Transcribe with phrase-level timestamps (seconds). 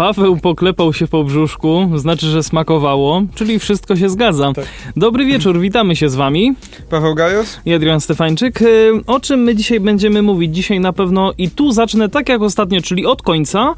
[0.00, 4.52] Paweł poklepał się po brzuszku, znaczy, że smakowało, czyli wszystko się zgadza.
[4.52, 4.64] Tak.
[4.96, 6.54] Dobry wieczór, witamy się z wami.
[6.90, 7.60] Paweł Gajos?
[7.64, 8.62] I Adrian Stefańczyk.
[8.62, 10.54] Y, O czym my dzisiaj będziemy mówić?
[10.54, 13.74] Dzisiaj na pewno i tu zacznę tak jak ostatnio, czyli od końca.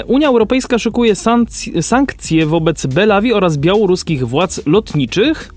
[0.00, 5.54] Y, Unia Europejska szykuje sankc- sankcje wobec Belawi oraz białoruskich władz lotniczych.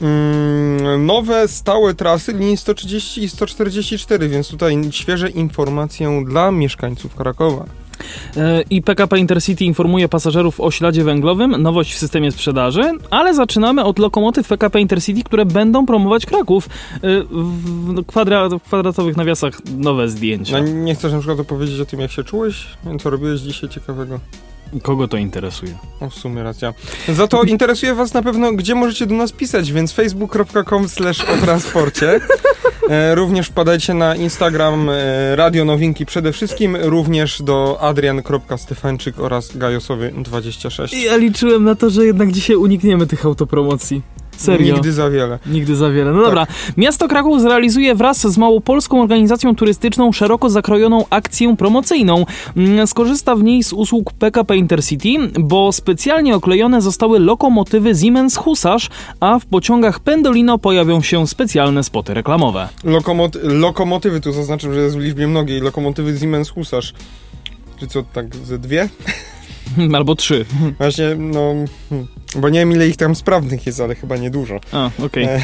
[0.00, 7.64] Mm, nowe stałe trasy linii 130 i 144, więc tutaj świeże informacje dla mieszkańców Krakowa.
[8.70, 13.98] I PKP Intercity informuje pasażerów o śladzie węglowym, nowość w systemie sprzedaży, ale zaczynamy od
[13.98, 16.68] lokomotyw PKP Intercity, które będą promować Kraków.
[16.94, 20.60] Y, w kwadratowych nawiasach nowe zdjęcia.
[20.60, 22.66] No, nie chcesz na przykład opowiedzieć o tym, jak się czułeś?
[23.02, 24.20] Co robiłeś dzisiaj ciekawego?
[24.82, 25.74] Kogo to interesuje?
[26.00, 26.74] O, w sumie racja.
[27.08, 31.36] Za to interesuje was na pewno, gdzie możecie do nas pisać, więc facebook.com slash o
[31.44, 32.20] transporcie.
[32.88, 40.96] E, również wpadajcie na Instagram e, Radio Nowinki przede wszystkim, również do adrian.stefańczyk oraz gajosowy26.
[40.96, 44.02] Ja liczyłem na to, że jednak dzisiaj unikniemy tych autopromocji.
[44.36, 44.74] Serio.
[44.74, 45.38] Nigdy za wiele.
[45.46, 46.12] Nigdy za wiele.
[46.12, 46.46] No dobra.
[46.76, 52.26] Miasto Kraków zrealizuje wraz z Małopolską Organizacją Turystyczną szeroko zakrojoną akcję promocyjną.
[52.56, 55.08] Mm, Skorzysta w niej z usług PKP Intercity,
[55.40, 58.90] bo specjalnie oklejone zostały lokomotywy Siemens Husarz,
[59.20, 62.68] a w pociągach Pendolino pojawią się specjalne spoty reklamowe.
[62.84, 66.94] Lokomot lokomotywy, tu zaznaczam, że jest w liczbie mnogiej, lokomotywy Siemens Husarz.
[67.80, 68.88] Czy co, tak ze dwie?
[69.96, 70.44] Albo trzy.
[70.78, 71.54] Właśnie, no,
[72.36, 74.60] bo nie wiem ile ich tam sprawnych jest, ale chyba niedużo.
[74.72, 75.24] A, okej.
[75.24, 75.40] E.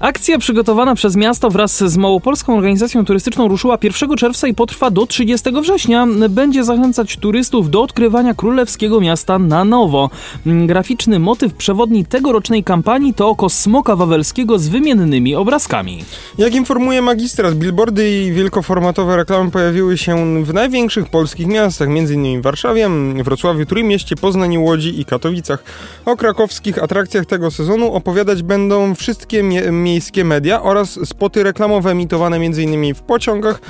[0.00, 5.06] Akcja przygotowana przez miasto wraz z Małopolską Organizacją Turystyczną ruszyła 1 czerwca i potrwa do
[5.06, 6.06] 30 września.
[6.30, 10.10] Będzie zachęcać turystów do odkrywania królewskiego miasta na nowo.
[10.46, 16.04] Mm, Graficzny motyw przewodni tegorocznej kampanii to oko smoka wawelskiego z wymiennymi obrazkami.
[16.38, 22.40] Jak informuje magistrat, billboardy i wielkoformatowe reklamy pojawiły się w największych polskich miastach, m.in.
[22.40, 22.88] w Warszawie,
[23.24, 25.64] Wrocławiu, Trójmieście, Poznaniu, Łodzi i Katowicach.
[26.04, 32.36] O krakowskich atrakcjach tego sezonu opowiadać będą wszystkie mie- miejskie media oraz spoty reklamowe emitowane
[32.36, 32.94] m.in.
[32.94, 33.60] w pociągach,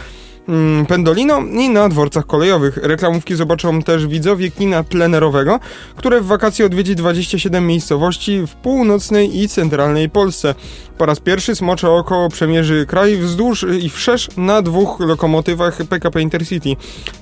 [0.88, 2.76] Pendolino i na dworcach kolejowych.
[2.76, 5.60] Reklamówki zobaczą też widzowie kina plenerowego,
[5.96, 10.54] które w wakacje odwiedzi 27 miejscowości w północnej i centralnej Polsce.
[10.98, 16.76] Po raz pierwszy Smocze Oko przemierzy kraj wzdłuż i wszerz na dwóch lokomotywach PKP Intercity.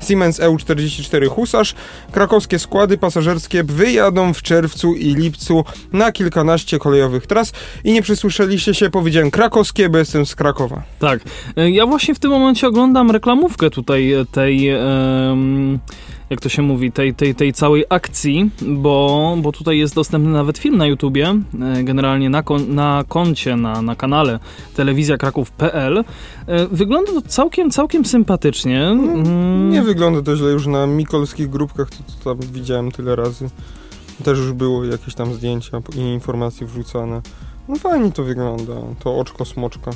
[0.08, 1.74] Siemens EU44 Husarz.
[2.12, 7.52] Krakowskie składy pasażerskie wyjadą w czerwcu i lipcu na kilkanaście kolejowych tras.
[7.84, 10.82] I nie przysłyszeliście się, powiedziałem krakowskie, bo jestem z Krakowa.
[10.98, 11.20] Tak.
[11.56, 14.70] E, Ja właśnie w tym momencie oglądam reklamówkę tutaj tej.
[16.30, 20.58] jak to się mówi, tej, tej, tej całej akcji, bo, bo tutaj jest dostępny nawet
[20.58, 24.38] film na YouTubie, e, generalnie na, kon, na koncie, na, na kanale
[24.74, 26.04] telewizja kraków.pl.
[26.46, 28.86] E, Wygląda to całkiem, całkiem sympatycznie.
[28.86, 33.50] Mm, Nie wygląda to źle już na mikolskich grupkach, to, to tam widziałem tyle razy.
[34.24, 37.20] Też już było jakieś tam zdjęcia i informacje wrzucane.
[37.68, 39.90] No fajnie to wygląda, to oczko smoczka.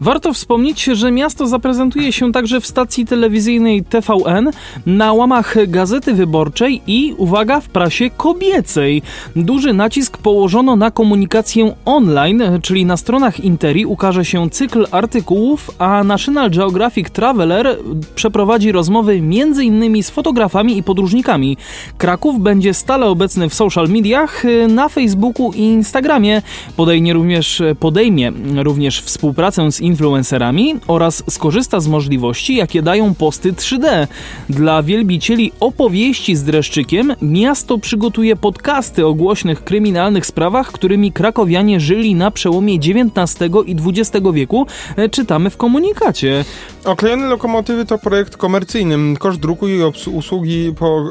[0.00, 4.50] Warto wspomnieć, że miasto zaprezentuje się także w stacji telewizyjnej TVN,
[4.86, 9.02] na łamach Gazety Wyborczej i, uwaga, w prasie kobiecej.
[9.36, 16.04] Duży nacisk położono na komunikację online, czyli na stronach Interi ukaże się cykl artykułów, a
[16.04, 17.78] National Geographic Traveler
[18.14, 20.02] przeprowadzi rozmowy m.in.
[20.02, 21.56] z fotografami i podróżnikami.
[21.98, 26.42] Kraków będzie stale obecny w social mediach, na Facebooku i Instagramie.
[26.76, 34.06] Podejmie również, podejmie również współpracę z influencerami oraz skorzysta z możliwości, jakie dają posty 3D.
[34.48, 42.14] Dla wielbicieli opowieści z dreszczykiem miasto przygotuje podcasty o głośnych kryminalnych sprawach, którymi krakowianie żyli
[42.14, 46.44] na przełomie XIX i XX wieku, e, czytamy w komunikacie.
[46.84, 49.16] Oklejone lokomotywy to projekt komercyjny.
[49.18, 49.78] Koszt druku i
[50.12, 51.04] usługi po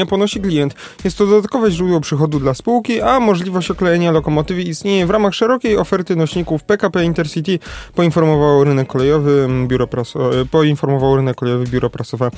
[0.00, 0.74] e, ponosi klient.
[1.04, 5.76] Jest to dodatkowe źródło przychodu dla spółki, a możliwość oklejenia lokomotywy istnieje w ramach szerokiej
[5.78, 7.58] oferty nośników PKP Intercity,
[7.94, 12.30] poinformowało rynek kolejowy, biuro praso- e, poinformowało rynek kolejowy biuro prasowe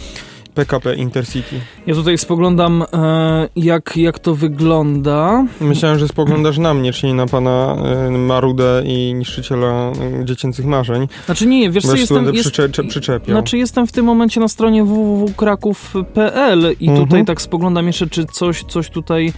[0.54, 1.56] PKP Intercity.
[1.86, 5.44] Ja tutaj spoglądam, e, jak, jak to wygląda.
[5.60, 7.76] Myślałem, że spoglądasz na mnie, czyli na pana
[8.06, 9.66] e, Marudę i niszczyciela
[10.20, 11.08] e, dziecięcych marzeń.
[11.26, 12.34] Znaczy nie, wiesz co, jestem...
[12.34, 13.34] Jest, przycze- przyczepiał.
[13.36, 17.06] Znaczy jestem w tym momencie na stronie www.kraków.pl i Mhm.
[17.06, 19.32] tutaj tak spoglądam jeszcze, czy coś, coś tutaj e,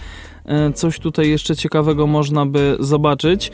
[0.73, 3.51] coś tutaj jeszcze ciekawego można by zobaczyć.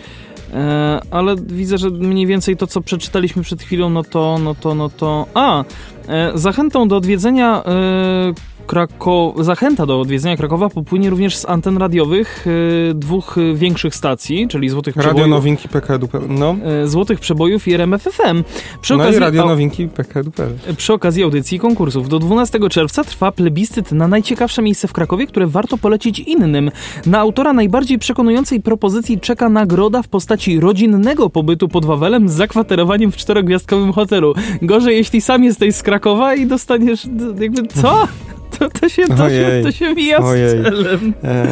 [0.53, 4.75] E, ale widzę, że mniej więcej to, co przeczytaliśmy przed chwilą, no to, no to,
[4.75, 5.25] no to...
[5.33, 5.63] A!
[6.07, 8.33] E, zachętą do odwiedzenia e,
[8.71, 9.33] Krako...
[9.39, 14.69] Zachęta do odwiedzenia Krakowa popłynie również z anten radiowych e, dwóch e, większych stacji, czyli
[14.69, 16.07] Złotych Radio Przebojów, Nowinki PKD.
[16.29, 16.55] No.
[16.83, 18.43] e, Złotych Przebojów i RMF FM.
[18.81, 20.31] Przy no i Radio Nowinki PKD.
[20.77, 22.09] przy okazji audycji i konkursów.
[22.09, 26.71] Do 12 czerwca trwa plebiscyt na najciekawsze miejsce w Krakowie, które warto polecić innym.
[27.05, 33.11] Na autora najbardziej przekonującej propozycji czeka nagroda w postaci rodzinnego pobytu pod Wawelem z zakwaterowaniem
[33.11, 34.33] w czterogwiazdkowym hotelu.
[34.61, 37.07] Gorzej, jeśli sam jesteś z Krakowa i dostaniesz
[37.39, 38.07] jakby co?
[38.59, 40.49] To, to, się, to, się, to się mija Ojej.
[40.49, 41.13] z celem.
[41.23, 41.47] E,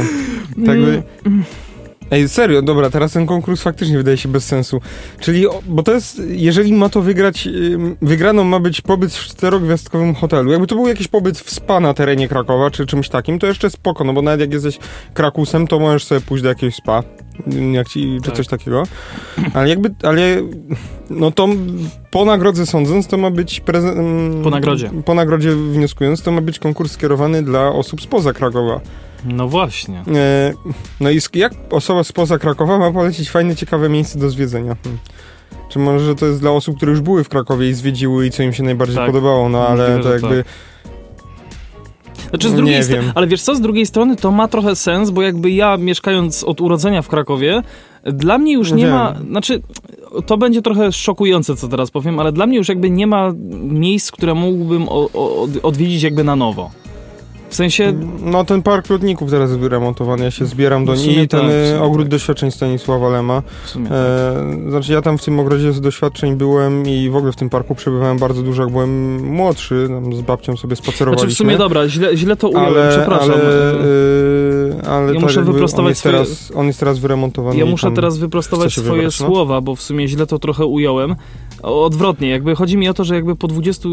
[0.66, 1.04] tak by...
[2.11, 4.81] Ej, serio, dobra, teraz ten konkurs faktycznie wydaje się bez sensu.
[5.19, 7.47] Czyli, bo to jest, jeżeli ma to wygrać,
[8.01, 10.51] wygraną ma być pobyt w czterogwiazdkowym hotelu.
[10.51, 13.69] Jakby to był jakiś pobyt w spa na terenie Krakowa, czy czymś takim, to jeszcze
[13.69, 14.79] spoko, no bo nawet jak jesteś
[15.13, 17.03] krakusem, to możesz sobie pójść do jakiegoś spa,
[17.71, 18.35] jak ci, czy Tak.
[18.38, 18.83] coś takiego.
[19.53, 20.21] Ale jakby, ale,
[21.09, 21.47] no to
[22.11, 23.97] po nagrodze sądząc, to ma być prezent...
[23.97, 24.89] ym, Po nagrodzie.
[25.06, 28.79] Po nagrodzie wnioskując, to ma być konkurs skierowany dla osób spoza Krakowa.
[29.25, 30.04] No właśnie.
[30.16, 30.54] E,
[31.00, 34.75] no i jak osoba spoza Krakowa ma polecić fajne, ciekawe miejsce do zwiedzenia?
[34.83, 35.00] Hmm.
[35.69, 38.44] Czy może to jest dla osób, które już były w Krakowie i zwiedziły i co
[38.44, 39.06] im się najbardziej Tak.
[39.06, 40.44] podobało, no ale Możliwe, to jakby...
[42.30, 45.10] Znaczy z Nie drugiej strony, ale wiesz co, z drugiej strony to ma trochę sens,
[45.10, 47.62] bo jakby ja mieszkając od urodzenia w Krakowie,
[48.04, 48.94] dla mnie już nie Wiem.
[48.94, 49.62] ma, znaczy
[50.25, 53.31] to będzie trochę szokujące, co teraz powiem, ale dla mnie już jakby nie ma
[53.62, 56.71] miejsc, które mógłbym o, o, od- odwiedzić jakby na nowo.
[57.50, 61.28] W sensie, No ten park lotników teraz jest remontowany, ja się zbieram do niej i
[61.28, 62.12] ten tak, e, sumie ogród tak.
[62.12, 63.42] doświadczeń Stanisława Lema.
[63.63, 63.98] w sumie tak.
[63.98, 67.50] E, znaczy ja tam w tym ogrodzie z doświadczeń byłem i w ogóle w tym
[67.50, 71.22] parku przebywałem bardzo dużo, jak byłem młodszy, tam z babcią sobie spacerowaliśmy.
[71.30, 73.31] Znaczy w sumie dobra, źle, źle to ująłem, ale, przepraszam.
[73.31, 77.57] Ale, yy, ale Ja tak muszę wyprostować on jest, swoje- teraz, on jest teraz wyremontowany.
[77.57, 79.28] Ja muszę teraz wyprostować swoje wybrać, no?
[79.28, 81.16] słowa, bo w sumie źle to trochę ująłem.
[81.63, 83.90] Odwrotnie, jakby chodzi mi o to, że jakby po 20,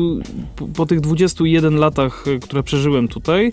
[0.56, 3.45] po, po tych 21 latach, y, które przeżyłem tutaj,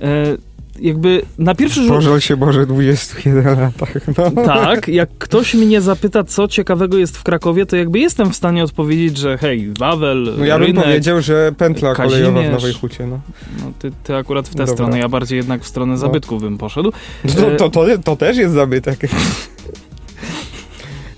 [0.00, 0.36] e,
[0.80, 1.88] jakby na pierwszy rzut...
[1.88, 3.92] Pożal się Boże 21 latach.
[4.18, 4.44] No.
[4.44, 8.64] Tak, jak ktoś mnie zapyta, co ciekawego jest w Krakowie, to jakby jestem w stanie
[8.64, 12.62] odpowiedzieć, że hej, Wawel, No ja bym rynek, powiedział, że pętla kolejowa w Kazimierz.
[12.62, 13.06] Nowej Hucie.
[13.06, 13.20] No.
[13.60, 14.74] no, ty, ty akurat w tę Dobra.
[14.74, 15.98] stronę, ja bardziej jednak w stronę No.
[15.98, 16.92] zabytków bym poszedł.
[17.36, 18.98] To, to, to, to też jest zabytek.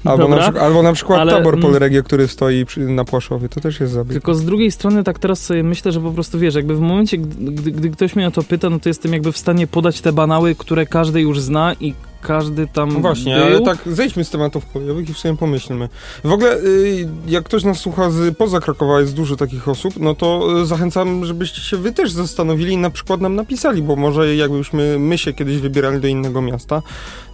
[0.04, 1.60] Albo na, albo na przykład ale- tabor.
[1.60, 4.12] Polregio, który stoi przy, na Płaszowie, to też jest zabytek.
[4.12, 7.18] Tylko z drugiej strony tak teraz sobie myślę, że po prostu wiesz, jakby w momencie,
[7.18, 10.00] gdy, gdy, gdy ktoś mnie o to pyta, no to jestem jakby w stanie podać
[10.00, 13.44] te banały, które każdy już zna i każdy tam No właśnie, był.
[13.44, 15.88] ale tak zejdźmy z tematów kolejowych i w sobie pomyślmy.
[16.24, 20.14] W ogóle, y, jak ktoś nas słucha z poza Krakowa, jest dużo takich osób, no
[20.14, 24.36] to y, zachęcam, żebyście się wy też zastanowili i na przykład nam napisali, bo może
[24.36, 26.82] jakbyśmy my się kiedyś wybierali do innego miasta,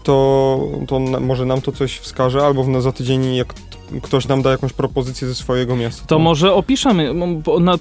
[0.04, 0.58] to,
[0.88, 3.54] to na, może nam to coś wskaże, albo w, za tydzień jak
[4.02, 6.06] ktoś nam da jakąś propozycję ze swojego miasta.
[6.06, 7.14] To może opiszemy,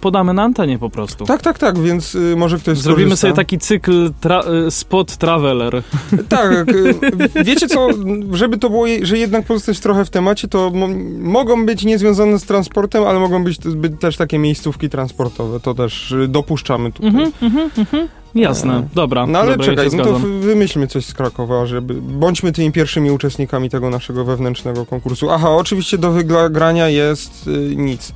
[0.01, 1.25] podamy na antenie po prostu.
[1.25, 3.21] Tak, tak, tak, więc y, może ktoś Zrobimy skorzysta.
[3.27, 5.83] sobie taki cykl tra- y, spot traveler.
[6.29, 6.95] Tak, y,
[7.45, 7.87] wiecie co,
[8.31, 10.87] żeby to było, że jednak pozostać trochę w temacie, to mo-
[11.19, 16.13] mogą być niezwiązane z transportem, ale mogą być, być też takie miejscówki transportowe, to też
[16.27, 17.07] dopuszczamy tutaj.
[17.09, 18.07] Mhm, mhm, mhm.
[18.35, 19.27] Jasne, E, dobra.
[19.27, 23.11] No ale dobra, czekaj, ja no to wymyślmy coś z Krakowa, żeby bądźmy tymi pierwszymi
[23.11, 25.29] uczestnikami tego naszego wewnętrznego konkursu.
[25.29, 28.13] Aha, oczywiście do wygrania jest y, nic.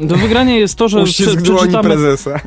[0.00, 1.88] Do wygrania jest to, że Uścisk przeczytamy...
[1.88, 2.40] prezesa.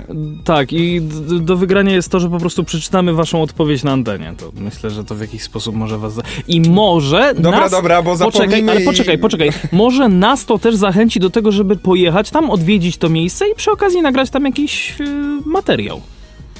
[0.44, 1.02] Tak, i
[1.42, 4.34] do wygrania jest to, że po prostu przeczytamy waszą odpowiedź na antenie.
[4.38, 6.14] To myślę, że to w jakiś sposób może was...
[6.48, 7.72] I może Dobra, nas...
[7.72, 9.50] dobra, bo Poczekaj, ale poczekaj, poczekaj.
[9.72, 13.72] Może nas to też zachęci do tego, żeby pojechać tam, odwiedzić to miejsce i przy
[13.72, 15.06] okazji nagrać tam jakiś yy,
[15.46, 16.02] materiał.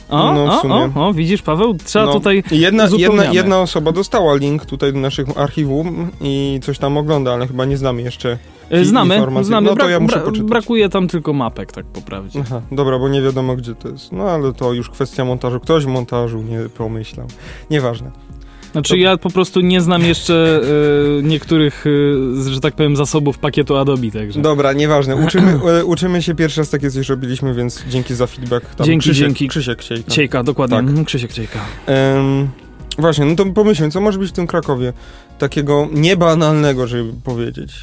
[0.10, 4.36] O, No, o, o, o, widzisz Paweł, trzeba No, tutaj Jedna, jedna, jedna osoba dostała
[4.36, 8.38] link tutaj do naszych archiwum i coś tam ogląda, ale chyba nie znamy jeszcze.
[8.70, 9.48] E, Znamy, informacji.
[9.48, 9.70] znamy.
[9.70, 10.50] No to Bra- ja muszę bra- poczytać.
[10.50, 12.40] Brakuje tam tylko mapek, tak po prawdzie.
[12.42, 14.12] Aha, dobra, bo nie wiadomo gdzie to jest.
[14.12, 15.60] No ale to już kwestia montażu.
[15.60, 17.28] Ktoś w montażu nie pomyślał.
[17.72, 18.12] Nieważne.
[18.77, 19.10] Znaczy Dobra.
[19.10, 20.62] ja po prostu nie znam jeszcze
[21.19, 21.86] e, niektórych,
[22.48, 24.41] e, że tak powiem, zasobów pakietu Adobe, także.
[24.41, 25.15] Dobra, nieważne.
[25.15, 28.75] Uczymy, e, uczymy się pierwszy raz takie coś robiliśmy, więc dzięki za feedback.
[28.75, 29.48] Tam Dzięki, Krzysiek, dzięki.
[29.48, 30.12] Krzysiek Ciejka.
[30.12, 30.77] Ciejka, dokładnie.
[30.77, 30.86] Tak.
[30.88, 31.60] Mhm, Krzysiek Ciejka.
[31.86, 32.48] Em,
[32.98, 34.93] właśnie, no to pomyślmy, co może być w tym Krakowie
[35.39, 37.74] takiego niebanalnego, żeby powiedzieć.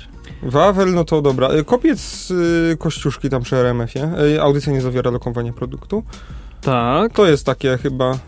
[0.43, 1.49] Wawel, no to dobra.
[1.67, 4.11] Kopiec y, Kościuszki tam przy RMF-ie.
[4.37, 6.03] E, Audycja nie zawiera lokowania produktu.
[6.61, 7.13] Tak.
[7.13, 8.19] To jest takie chyba...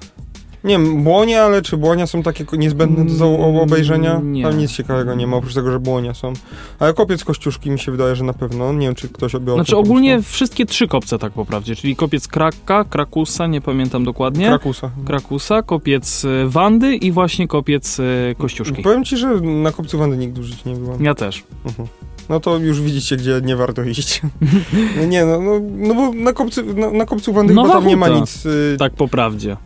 [0.66, 4.20] Nie wiem, błonie, ale czy błonia są takie niezbędne do za- Mm, obejrzenia?
[4.24, 4.42] nie.
[4.42, 6.32] Tam nic ciekawego nie ma, oprócz tego, że błonia są.
[6.78, 8.72] Ale kopiec Kościuszki mi się wydaje, że na pewno.
[8.72, 11.96] Nie wiem, czy ktoś by o Znaczy ogólnie wszystkie trzy kopce tak po prawdzie, czyli
[11.96, 14.46] kopiec Kraka, Krakusa, nie pamiętam dokładnie.
[14.46, 14.90] Krakusa.
[15.06, 18.82] Krakusa, kopiec e, Wandy i właśnie kopiec e, Kościuszki.
[18.82, 21.04] Powiem ci, że na kopcu Wandy nigdy życiu nie byłem.
[21.04, 21.44] Ja też.
[21.66, 21.88] Mhm.
[22.28, 24.22] No to już widzicie, gdzie nie warto iść.
[25.08, 27.96] nie, no, no, no bo na kopcu, na, na kopcu Wandy Nowa chyba tam nie
[27.96, 28.46] ma nic.
[28.46, 29.56] y, Tak po prawdzie.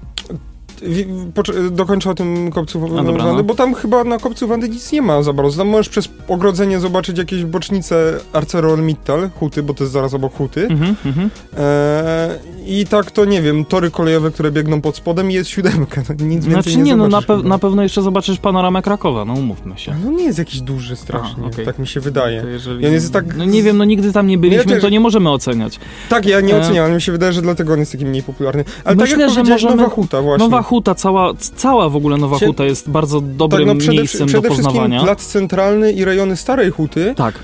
[1.71, 3.45] Dokończę o tym kopcu A, dobra, Wandy, no.
[3.45, 5.57] bo tam chyba na kopcu Wandy nic nie ma za bardzo.
[5.59, 10.67] Tam możesz przez ogrodzenie zobaczyć jakieś bocznice ArcelorMittal, Huty, bo to jest zaraz obok Huty.
[10.71, 11.31] Mhm, mhm.
[11.59, 16.03] Eee, I tak to nie wiem, tory kolejowe, które biegną pod spodem i jest siódemka.
[16.09, 19.25] No, nic więcej Znaczy nie, nie, no na, pe- na pewno jeszcze zobaczysz panoramę Krakowa,
[19.25, 19.95] no umówmy się.
[20.05, 21.65] No nie jest jakiś duży strasznie, A, okej.
[21.65, 22.45] tak mi się wydaje.
[22.53, 22.83] Jeżeli...
[22.85, 25.81] Jest tak- No nie wiem, no nigdy tam nie byliśmy, też- to nie możemy oceniać.
[26.09, 26.61] Tak, ja nie E.
[26.61, 28.65] oceniam, ale mi się wydaje, że dlatego on jest taki mniej popularny.
[28.85, 30.45] Ale Myślę, tak jak że możemy- Nowa Huta właśnie.
[30.45, 33.97] Nowa Huta, cała, cała w ogóle Nowa Się- Huta jest bardzo dobrym tak, no przede,
[33.97, 35.03] miejscem przede do wszystkim poznawania.
[35.03, 37.15] plac centralny i rejony Starej Huty.
[37.17, 37.35] Tak,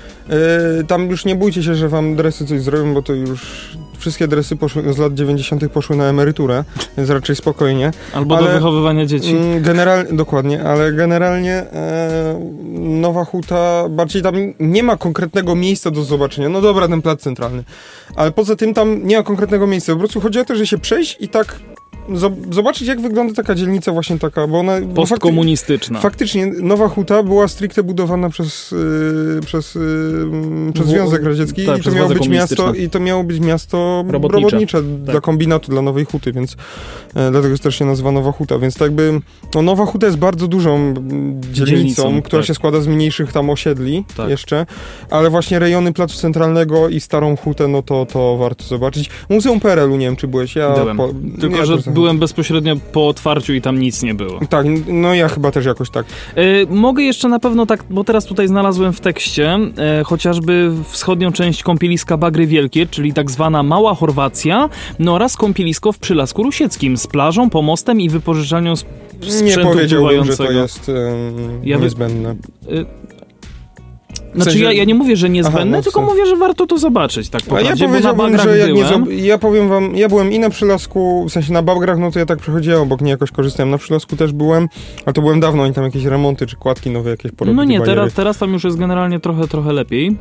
[0.79, 3.67] E, tam już nie bójcie się, że wam dresy coś zrobią, bo to już
[3.97, 5.69] wszystkie dresy poszły, z lat 90.
[5.69, 6.63] poszły na emeryturę,
[6.97, 7.91] więc raczej spokojnie.
[8.13, 9.35] albo do Ale- wychowywania dzieci.
[9.35, 12.39] Mm, General, dokładnie, ale generalnie e,
[12.79, 16.49] Nowa Huta, bardziej tam nie ma konkretnego miejsca do zobaczenia.
[16.49, 17.63] No dobra, ten plac centralny.
[18.15, 19.93] Ale poza tym tam nie ma konkretnego miejsca.
[19.93, 21.59] Po prostu chodzi o to, że się przejść i tak
[22.51, 24.79] zobaczyć, jak wygląda taka dzielnica właśnie taka, bo ona...
[24.79, 25.99] fakty- Postkomunistyczna.
[25.99, 28.71] Faktycznie, Nowa Huta była stricte budowana przez,
[29.35, 33.23] yy, przez, yy, przez Związek Radziecki tak, i, to miało być miasto, i to miało
[33.23, 34.45] być miasto Robotnicze.
[34.45, 36.55] robotnicze, dla kombinatu, dla Nowej Huty, więc
[37.15, 39.19] e, dlatego też się nazywa Nowa Huta, więc tak jakby
[39.55, 42.47] no, Nowa Huta jest bardzo dużą mm, dzielnicą, Dzielnicą, która tak.
[42.47, 44.29] się składa z mniejszych tam osiedli Tak.
[44.29, 44.65] jeszcze,
[45.09, 49.09] ale właśnie rejony Placu Centralnego i Starą Hutę, no to, to warto zobaczyć.
[49.29, 50.73] Muzeum PRL-u, nie wiem czy byłeś, ja...
[50.73, 50.97] Byłem.
[50.97, 51.09] po-
[51.41, 54.39] Tylko, ja że byłem bezpośrednio po otwarciu i tam nic nie było.
[54.49, 56.05] Tak, no ja chyba też jakoś tak.
[56.35, 61.31] E, mogę jeszcze na pewno tak, bo teraz tutaj znalazłem w tekście e, chociażby wschodnią
[61.31, 66.97] część kąpieliska Bagry Wielkie, czyli tak zwana Mała Chorwacja, no oraz kąpielisko w Przylasku Rusieckim
[66.97, 70.91] z plażą, pomostem i wypożyczalnią sp- Nie sprzętu powiedziałbym, że to jest
[71.63, 72.35] Ja niezbędne.
[74.37, 76.77] Znaczy sensie- ja, ja nie mówię, że niezbędne, Aha, no tylko mówię, że warto to
[76.77, 79.05] zobaczyć, tak po A ja powiedziałbym, że jak nie byłem.
[79.05, 82.19] zob- ja powiem wam, ja byłem i na Przylasku, w sensie na Bagrach, no to
[82.19, 83.69] ja tak przechodziłem obok, nie jakoś korzystałem.
[83.69, 84.69] Na Przylasku też byłem,
[85.05, 87.57] ale to byłem dawno, oni tam jakieś remonty czy kładki nowe jakieś porobili.
[87.57, 87.95] No nie, bajery.
[87.95, 90.17] teraz, teraz tam już jest generalnie trochę, trochę lepiej.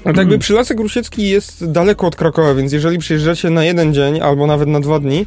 [0.00, 4.20] A tak jakby Przylasek Rusiecki jest daleko od Krakowa, więc jeżeli przyjeżdżacie na jeden dzień
[4.20, 5.26] albo nawet na dwa dni,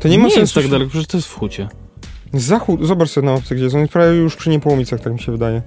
[0.00, 0.40] to nie ma sensu.
[0.40, 1.68] jest tak daleko, przecież to jest w Hucie.
[2.32, 3.74] Zachód, zobacz sobie na mapce, gdzie jest.
[3.76, 5.62] On jest prawie już przy Niepołomicach, tak mi się wydaje.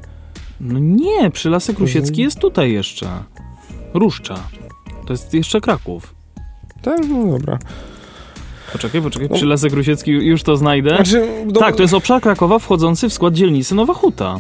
[0.59, 1.87] No nie, Przylasek Mhm.
[1.87, 3.07] Rusiecki jest tutaj jeszcze.
[3.93, 4.35] Ruszcza.
[5.05, 6.15] To jest jeszcze Kraków.
[6.81, 7.59] Tak, no dobra.
[8.73, 9.35] Poczekaj, poczekaj, No.
[9.35, 10.89] Przylasek Rusiecki, już to znajdę.
[10.95, 14.39] Znaczy, do- Tak, to jest obszar Krakowa wchodzący w skład dzielnicy Nowa Huta.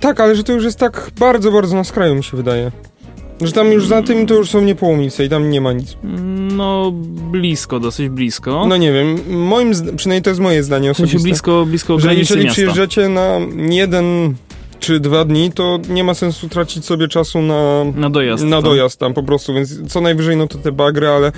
[0.00, 2.72] Tak, ale że to już jest tak bardzo, bardzo na skraju, mi się wydaje.
[3.40, 5.96] Że tam już za tym to już są Niepołomice i tam nie ma nic.
[6.56, 6.90] No,
[7.30, 8.66] blisko, dosyć blisko.
[8.68, 12.44] No nie wiem, moim, przynajmniej to jest moje zdanie osobiste, blisko, blisko że granicy jeżeli
[12.44, 12.52] miasta.
[12.54, 14.34] przyjeżdżacie na jeden
[14.80, 18.44] czy dwa dni, to nie ma sensu tracić sobie czasu na, Na dojazd.
[18.44, 18.64] na tak.
[18.64, 21.32] dojazd tam po prostu, więc co najwyżej no to te bagry, ale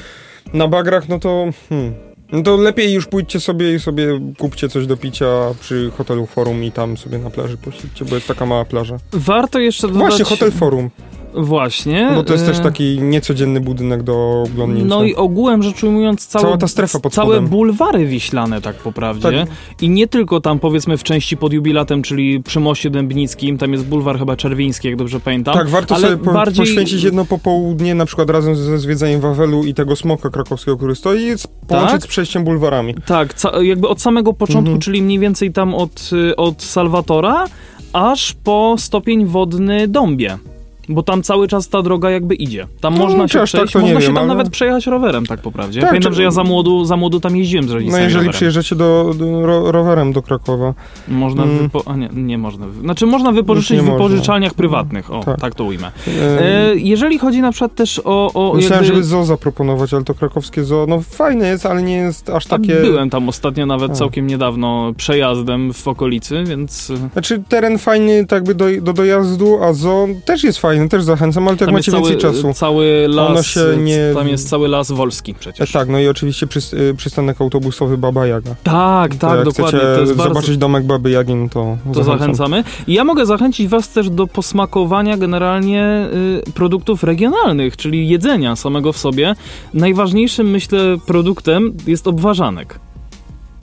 [0.53, 1.47] na bagrach no to...
[1.69, 1.95] Hmm.
[2.33, 5.27] No to lepiej już pójdźcie sobie i sobie kupcie coś do picia
[5.61, 8.97] przy hotelu Forum i tam sobie na plaży posiedźcie, bo jest taka mała plaża.
[9.13, 10.01] Warto jeszcze dodać...
[10.01, 10.91] Właśnie, hotel Forum,
[11.35, 12.11] Właśnie.
[12.15, 14.89] bo to jest e, też taki niecodzienny budynek do oglądnięcia.
[14.89, 17.47] No i ogółem rzecz ujmując, całe, Cała ta strefa pod całe spodem.
[17.49, 19.23] bulwary wiślane, tak po prawdzie.
[19.47, 19.49] Tak.
[19.83, 23.85] I nie tylko tam, powiedzmy, w części pod jubilatem, czyli przy moście Dębnickim, tam jest
[23.87, 25.55] bulwar chyba czerwiński, jak dobrze pamiętam.
[25.55, 29.65] Tak, warto ale sobie po, bardziej- poświęcić jedno popołudnie, na przykład razem ze zwiedzeniem Wawelu
[29.65, 32.03] i tego smoka krakowskiego, który stoi, i z- połączyć Tak?
[32.03, 32.95] z przejściem bulwarami.
[33.07, 34.81] Tak, jakby od samego początku, Mhm.
[34.81, 37.47] czyli mniej więcej tam od, y, od Salwatora,
[37.93, 40.39] aż po stopień wodny Dąbie.
[40.91, 42.67] Bo tam cały czas ta droga jakby idzie.
[42.81, 45.27] Tam No, można się tak przejść, nie można się wiem, tam ale- nawet przejechać rowerem,
[45.27, 45.81] tak po prawdzie.
[45.81, 48.15] Tak, Pamiętam, czy- że ja za młodu, za młodu tam jeździłem z No rodzicami jeżeli
[48.15, 48.33] rowerem.
[48.33, 50.75] przyjeżdżacie do, do ro, rowerem do Krakowa.
[51.09, 51.59] Można Mm.
[51.59, 51.83] wypo...
[51.87, 52.67] A nie, nie można.
[52.81, 55.11] Znaczy można wypożyczyć w wypożyczalniach prywatnych.
[55.13, 55.55] O, tak, Tak.
[55.55, 55.91] to ujmę.
[56.41, 58.33] E, jeżeli chodzi na przykład też o...
[58.35, 58.87] o Myślałem, jakby...
[58.97, 62.75] żeby zoo zaproponować, ale to krakowskie zoo, no fajne jest, ale nie jest aż takie...
[62.75, 63.95] Byłem tam ostatnio nawet A.
[63.95, 66.93] całkiem niedawno przejazdem w okolicy, więc...
[67.13, 71.49] Znaczy teren fajny tak jakby do, do dojazdu, a zoo też jest fajny, też zachęcam,
[71.49, 72.55] ale to jak Tam macie jest więcej cały, czasu.
[72.55, 75.73] cały las, się nie- tam jest cały las wolski E, przecież.
[75.73, 78.55] tak, no i oczywiście przys, y, przystanek autobusowy Baba Jaga.
[78.63, 79.81] Tak, tak, jak dokładnie.
[79.81, 80.57] chcecie zobaczyć bardzo...
[80.57, 82.19] domek Baby Jagi, no to, To zachęcam.
[82.19, 82.65] zachęcamy.
[82.87, 86.09] I ja mogę zachęcić Was też do posmakowania generalnie
[86.49, 89.35] y, produktów regionalnych, czyli jedzenia samego w sobie.
[89.75, 92.79] Najważniejszym, myślę, produktem jest obwarzanek.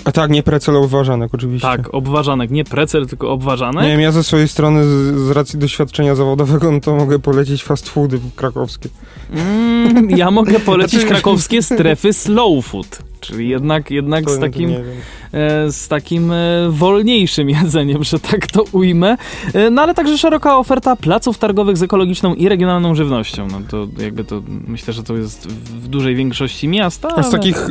[0.08, 1.68] A tak, nie precel obważanek oczywiście.
[1.68, 3.84] Tak, obważanek, nie precel, tylko obważanek.
[3.84, 7.64] Nie wiem, ja ze swojej strony, z, z racji doświadczenia zawodowego, no to mogę polecić
[7.64, 8.90] fast foody krakowskie.
[9.34, 13.00] Mm, ja mogę polecić krakowskie strefy slow food.
[13.20, 14.70] Czyli jednak, jednak To- z takim,
[15.34, 16.36] e, z takim e,
[16.70, 19.18] wolniejszym jedzeniem, że tak to ujmę.
[19.54, 23.48] E, no ale także szeroka oferta placów targowych z ekologiczną i regionalną żywnością.
[23.52, 27.10] No to jakby to myślę, że to jest w dużej większości miasta.
[27.16, 27.68] A z ale- takich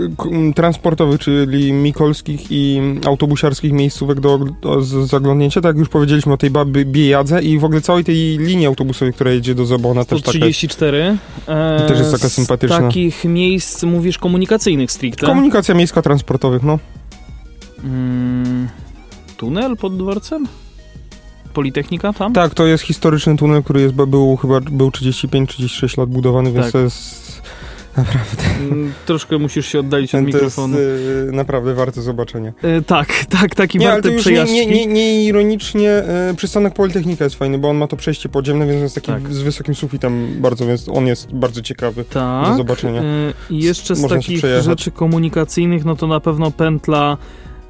[0.54, 6.50] transportowych, czyli mikolskich i autobusiarskich miejscówek do, do zaglądnięcia, tak jak już powiedzieliśmy o tej
[6.50, 10.30] baby Biejadze i w ogóle całej tej linii autobusowej, która jedzie do Zabona też taka.
[10.30, 11.16] 134.
[11.48, 12.80] E, Też jest taka sympatyczna.
[12.80, 15.26] takich miejsc, mówisz, komunikacyjnych stricte.
[15.46, 16.78] Komunikacja miejska transportowych, no.
[17.84, 18.68] Mm,
[19.36, 20.46] tunel pod dworcem?
[21.52, 22.32] Politechnika tam?
[22.32, 26.72] Tak, to jest historyczny tunel, który jest, był chyba był 35-36 lat budowany, więc Tak.
[26.72, 27.35] to jest
[28.60, 30.76] Mm, Troszkę musisz się oddalić od to jest mikrofonu.
[30.78, 32.52] y, naprawdę warte zobaczenia.
[32.62, 33.08] E, tak,
[33.40, 34.66] tak, taki Nie, warty przejażdżki.
[34.66, 38.66] nie, nie, nie ironicznie y, przystanek Politechnika jest fajny, bo on ma to przejście podziemne,
[38.66, 39.32] więc jest taki Tak.
[39.34, 42.04] z wysokim sufitem bardzo, więc on jest bardzo ciekawy.
[42.04, 42.48] Tak.
[42.50, 43.00] do zobaczenia.
[43.02, 43.04] E,
[43.50, 47.16] I jeszcze z Można takich rzeczy komunikacyjnych, no to na pewno pętla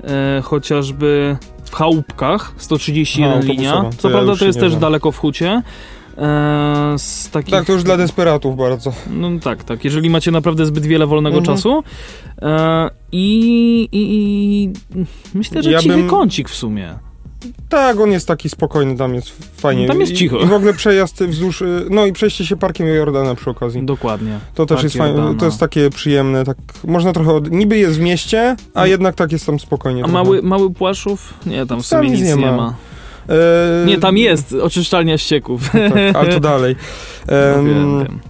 [0.05, 3.53] e, chociażby w chałupkach 131 A, autobusowa.
[3.83, 3.91] linia.
[3.99, 4.81] Co ja prawda to jest też znam.
[4.81, 5.63] daleko w hucie.
[6.19, 8.93] E, z takich, Tak, to już dla desperatów bardzo.
[9.11, 9.85] No tak, tak.
[9.85, 11.57] Jeżeli macie naprawdę zbyt wiele wolnego Mhm.
[11.57, 11.83] czasu.
[12.43, 14.03] E, i, i,
[14.99, 15.05] I
[15.35, 16.95] myślę, że Ja cichy bym- kącik w sumie.
[17.69, 19.87] Tak, on jest taki spokojny, tam jest fajnie.
[19.87, 20.39] Tam jest I- cicho.
[20.39, 23.83] I w ogóle przejazd wzdłuż, y, no i przejście się parkiem Jordana przy okazji.
[23.83, 24.39] Dokładnie.
[24.55, 27.51] To też Park jest fajne, to jest takie przyjemne, tak można trochę, od...
[27.51, 28.91] niby jest w mieście, a Mhm.
[28.91, 30.01] jednak tak jest tam spokojnie.
[30.03, 30.25] A trochę.
[30.25, 31.35] mały, mały Płaszów?
[31.47, 32.75] Nie, tam w Tam sumie nic nic nie nie ma.
[33.29, 35.71] E, Nie, tam jest oczyszczalnia ścieków.
[35.71, 36.77] Tak, ale to dalej.
[37.29, 38.21] No, Em, wiem, wiem.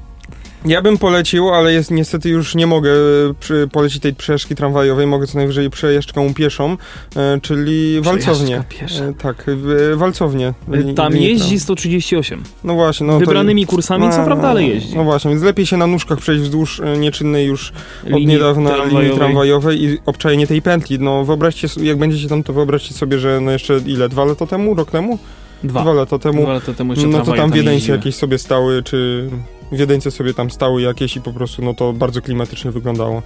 [0.67, 5.07] Ja bym polecił, ale jest niestety już nie mogę e, przy, polecić tej przejeżdżki tramwajowej,
[5.07, 6.77] mogę co najwyżej przejeżdżką pieszą,
[7.17, 8.63] e, czyli walcownię.
[8.69, 9.05] Przejażdżka piesza.
[9.05, 9.47] E, tak,
[9.93, 10.55] e, walcownię.
[10.69, 11.61] Lini- Tam jeździ tram.
[11.61, 12.43] 138.
[12.65, 14.97] No właśnie, no to- Wybranymi kursami, co prawda, ale jeździ.
[14.97, 17.73] No właśnie, więc lepiej się na nóżkach przejść wzdłuż e, nieczynnej już
[18.05, 19.19] od Linii niedawna linii tramwajowej.
[19.19, 20.99] tramwajowej i obczajenie tej pętli.
[20.99, 24.75] No wyobraźcie, jak będziecie tam, to wyobraźcie sobie, że no jeszcze ile, dwa lata temu,
[24.75, 25.19] rok temu?
[25.65, 25.81] Dwa.
[25.83, 26.43] Dwa lata temu.
[26.43, 27.97] Dwa lata temu No to tam wiedeńce jeździły.
[27.99, 29.29] jakieś sobie stały, czy
[29.73, 33.23] wiedeńce sobie tam stały jakieś i po prostu no to bardzo klimatycznie wyglądało.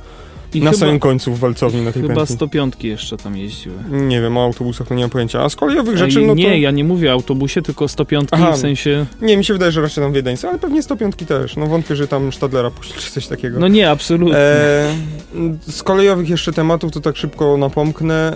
[0.55, 2.35] I na chyba, samym końcu w walcowni na tej chyba pętli.
[2.37, 3.77] 105 jeszcze tam jeździły.
[3.91, 5.43] Nie wiem, o autobusach to nie mam pojęcia.
[5.43, 6.55] A z kolejowych rzeczy, no nie, to...
[6.55, 8.53] ja nie mówię o autobusie, tylko 105 Aha.
[8.53, 9.07] w sensie...
[9.23, 11.57] Nie, mi się wydaje, że raczej tam wiedeńce, ale pewnie 105 też.
[11.57, 13.61] No wątpię, że tam Stadlera puścili czy coś takiego.
[13.61, 14.37] No nie, absolutnie.
[14.37, 14.95] E,
[15.69, 18.33] z kolejowych jeszcze tematów, to tak szybko napomknę.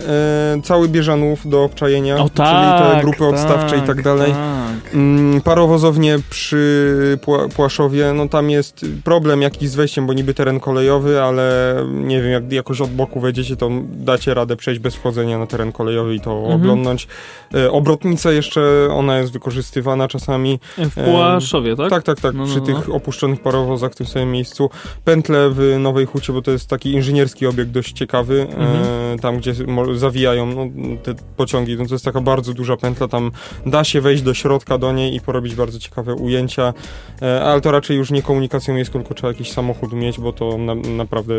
[0.57, 4.31] E, cały Bieżanów do obczajenia, o tak, czyli te grupy odstawcze i tak dalej.
[4.31, 4.93] Tak.
[4.93, 10.59] Mm, parowozownie przy Pła- Płaszowie, no tam jest problem jakiś z wejściem, bo niby teren
[10.59, 11.75] kolejowy, ale
[12.07, 15.71] nie wiem, jak jakoś od boku wejdziecie, to dacie radę przejść bez wchodzenia na teren
[15.71, 16.55] kolejowy i to Mhm.
[16.61, 17.07] oglądnąć.
[17.53, 20.59] E, obrotnica jeszcze, ona jest wykorzystywana czasami.
[20.77, 21.89] W Płaszowie, tak?
[21.89, 22.65] Tak, tak, tak, No, no, przy no.
[22.65, 24.69] tych opuszczonych parowozach w tym samym miejscu.
[25.03, 28.67] Pętle w Nowej Hucie, bo to jest taki inżynierski obiekt dość ciekawy, Mhm.
[29.15, 29.53] e, tam gdzie
[29.95, 30.65] zawijają no,
[31.03, 33.31] te pociągi, no to jest taka bardzo duża pętla, tam
[33.65, 36.73] da się wejść do środka do niej i porobić bardzo ciekawe ujęcia,
[37.21, 40.57] e, ale to raczej już nie komunikacją miejską, tylko trzeba jakiś samochód mieć, bo to
[40.57, 41.33] na, naprawdę,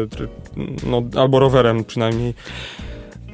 [0.87, 2.35] no, albo rowerem przynajmniej.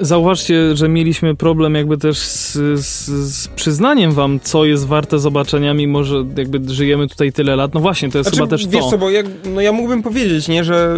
[0.00, 5.74] Zauważcie, że mieliśmy problem jakby też z, z, z przyznaniem wam, co jest warte zobaczenia,
[5.74, 7.74] mimo że jakby żyjemy tutaj tyle lat.
[7.74, 8.90] No właśnie, to jest Znaczy, chyba też wiesz to.
[8.90, 10.96] co, bo jak, no ja mógłbym powiedzieć, nie, że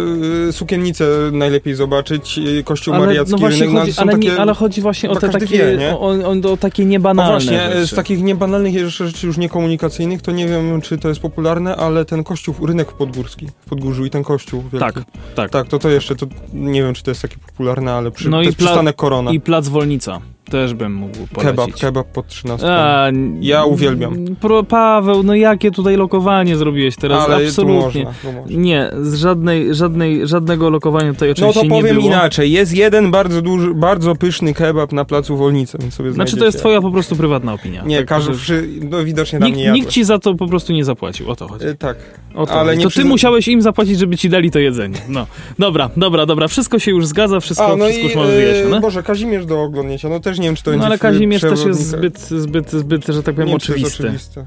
[0.49, 4.27] y, sukiennicę najlepiej zobaczyć, y, kościół ale, mariacki, no właśnie rynek, chodzi, są ale, takie...
[4.27, 5.45] nie, ale chodzi właśnie o te takie,
[5.77, 7.87] wie, o, o, o takie No niebanalne właśnie, rzeczy.
[7.87, 12.23] z takich niebanalnych rzeczy już niekomunikacyjnych, to nie wiem, czy to jest popularne, ale ten
[12.23, 14.79] kościół, rynek podgórski, w Podgórzu i ten kościół wielki.
[14.79, 14.95] Tak,
[15.35, 15.49] tak.
[15.51, 18.41] Tak, to to jeszcze, to nie wiem, czy to jest takie popularne, ale przy, No
[18.41, 18.53] i pla-
[18.95, 19.31] Korona.
[19.31, 21.43] I Plac Wolnica też bym mógł polecić.
[21.55, 22.67] Kebab, kebab pod 13.
[22.69, 23.07] A,
[23.39, 24.15] Ja uwielbiam.
[24.41, 27.25] Pro, Paweł, no jakie tutaj lokowanie zrobiłeś teraz?
[27.29, 27.75] ale Absolutnie.
[27.75, 28.57] tu można, tu można.
[28.61, 32.07] Nie, z żadnej, żadnej, żadnego lokowania tutaj No oczywiście to nie powiem było.
[32.07, 36.45] inaczej, jest jeden bardzo duży, bardzo pyszny kebab na placu Wolnicy, więc sobie Znaczy to
[36.45, 37.83] jest twoja po prostu prywatna opinia.
[37.85, 40.73] Nie, Tak, każdy, wszy, no widocznie tam nikt, nie nikt ci za to po prostu
[40.73, 41.65] nie zapłacił, o to chodzi.
[41.65, 41.97] Y, Tak.
[42.35, 42.77] O to ale chodzi.
[42.77, 44.97] nie to ty przyzna- musiałeś im zapłacić, żeby ci dali to jedzenie.
[45.09, 45.27] No,
[45.59, 48.35] dobra, dobra, dobra, wszystko się już zgadza, wszystko, A, no wszystko i, już mamy e,
[48.35, 48.79] wyjaśnione.
[48.81, 51.41] Boże, Kazimierz do oglądnięcia, no też nie wiem, czy to No będzie ale w Kazimierz
[51.41, 54.03] też jest zbyt, zbyt, zbyt, że tak powiem, nie oczywisty.
[54.03, 54.45] oczywiste.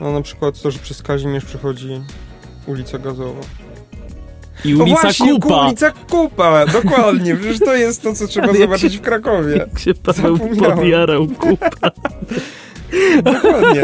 [0.00, 2.00] No na przykład to, że przez Kazimierz przechodzi
[2.66, 3.40] ulica Gazowa.
[4.64, 5.66] I No ulica właśnie, Kupa.
[5.66, 9.56] ulica Kupa, dokładnie, przecież to jest to, co trzeba Ale zobaczyć w Krakowie.
[9.56, 11.90] Jak się Paweł podjarał Kupa.
[13.22, 13.82] Dokładnie.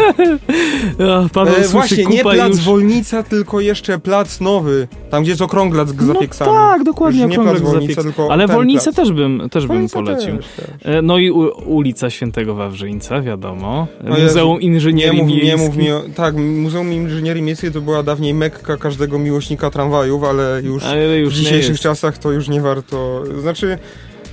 [1.33, 2.61] Paweł E, właśnie, nie plac już.
[2.65, 4.89] Wolnica, tylko jeszcze plac nowy.
[5.11, 6.51] Tam, gdzie jest okrąglac z No zapieksami.
[6.53, 10.37] tak, dokładnie, Już nie plac Wolnica, tylko Ale Wolnicę też bym, też bym polecił.
[10.37, 10.67] Też, też.
[10.85, 13.87] E, No i u, ulica Świętego Wawrzyńca, wiadomo.
[14.11, 15.67] O Muzeum Inżynierii nie mów, nie Miejskiej.
[15.67, 20.61] mów mi o, Tak, Muzeum Inżynierii Miejskiej to była dawniej mekka każdego miłośnika tramwajów, ale
[20.65, 23.23] już, Ale już w nie dzisiejszych czasach to już nie warto.
[23.41, 23.79] Znaczy,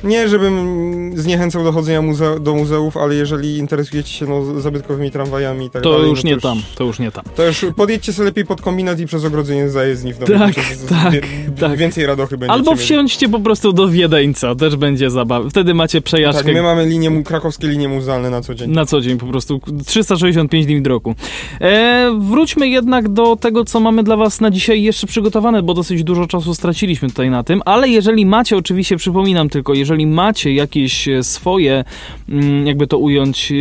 [0.03, 5.65] nie żebym zniechęcał do chodzenia muze do muzeów, ale jeżeli interesujecie się no, zabytkowymi tramwajami
[5.65, 7.23] i tak To dalej, już no nie tam, to już nie tam.
[7.35, 10.39] To już podjedźcie sobie lepiej pod kombinat i przez ogrodzenie zajezdni w domu.
[10.39, 10.55] Tak,
[10.89, 11.13] tak,
[11.59, 11.77] tak.
[11.77, 12.83] Więcej radochy będziecie Albo mieli.
[12.83, 15.49] wsiądźcie po prostu do Wiedeńca, też będzie zabawa.
[15.49, 18.71] Wtedy macie przejażdżkę Tak, my mamy linie, krakowskie linie muzealne na co dzień.
[18.71, 19.59] na co dzień po prostu.
[19.85, 21.15] 365 dni w roku.
[21.61, 26.03] E, wróćmy jednak do tego, co mamy dla was na dzisiaj jeszcze przygotowane, bo dosyć
[26.03, 31.07] dużo czasu straciliśmy tutaj na tym, ale jeżeli macie, oczywiście przypominam tylko, jeżeli macie jakieś
[31.07, 31.83] e, swoje,
[32.29, 33.55] mm, jakby to ująć, e,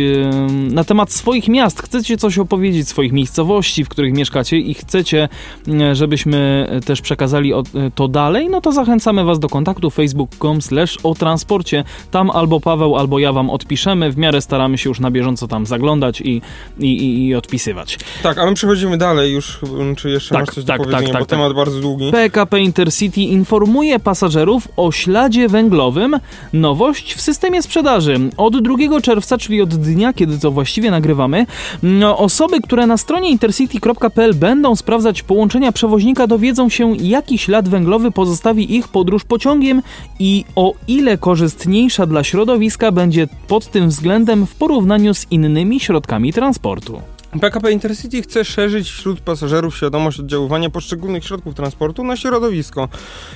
[0.73, 5.29] na temat swoich miast, chcecie coś opowiedzieć, swoich miejscowości, w których mieszkacie i chcecie,
[5.67, 7.61] mm, żebyśmy też przekazali e,
[7.95, 11.83] to dalej, no to zachęcamy was do kontaktu facebook.com slash o transporcie.
[12.11, 14.11] Tam albo Paweł, albo ja wam odpiszemy.
[14.11, 16.41] W miarę staramy się już na bieżąco tam zaglądać i,
[16.79, 17.97] i, i, odpisywać.
[18.23, 19.59] Tak, a my przechodzimy dalej już,
[19.97, 22.11] czy jeszcze Tak, masz coś tak, do powiedzenia, tak, bo tak, temat bardzo długi.
[22.11, 26.19] PKP Intercity informuje pasażerów o śladzie węglowym.
[26.53, 28.19] Nowość w systemie sprzedaży.
[28.37, 31.45] Od 2 czerwca, czyli od dnia, kiedy to właściwie nagrywamy,
[31.83, 38.11] no, osoby, które na stronie intercity.pl będą sprawdzać połączenia przewoźnika, dowiedzą się, jaki ślad węglowy
[38.11, 39.81] pozostawi ich podróż pociągiem
[40.19, 46.33] i o ile korzystniejsza dla środowiska będzie pod tym względem w porównaniu z innymi środkami
[46.33, 47.12] transportu.
[47.41, 52.89] PKP Intercity chce szerzyć wśród pasażerów świadomość oddziaływania poszczególnych środków transportu na środowisko.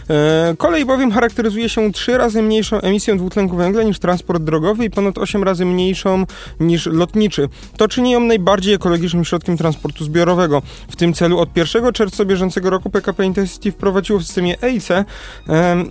[0.10, 4.90] E, kolej bowiem charakteryzuje się trzy razy mniejszą emisją dwutlenku węgla niż transport drogowy i
[4.90, 6.26] ponad 8 razy mniejszą
[6.60, 7.50] niż lotniczy.
[7.78, 10.62] To czyni ją najbardziej ekologicznym środkiem transportu zbiorowego.
[10.90, 15.06] W tym celu od 1 czerwca bieżącego roku PKP Intercity wprowadziło w systemie EIC e,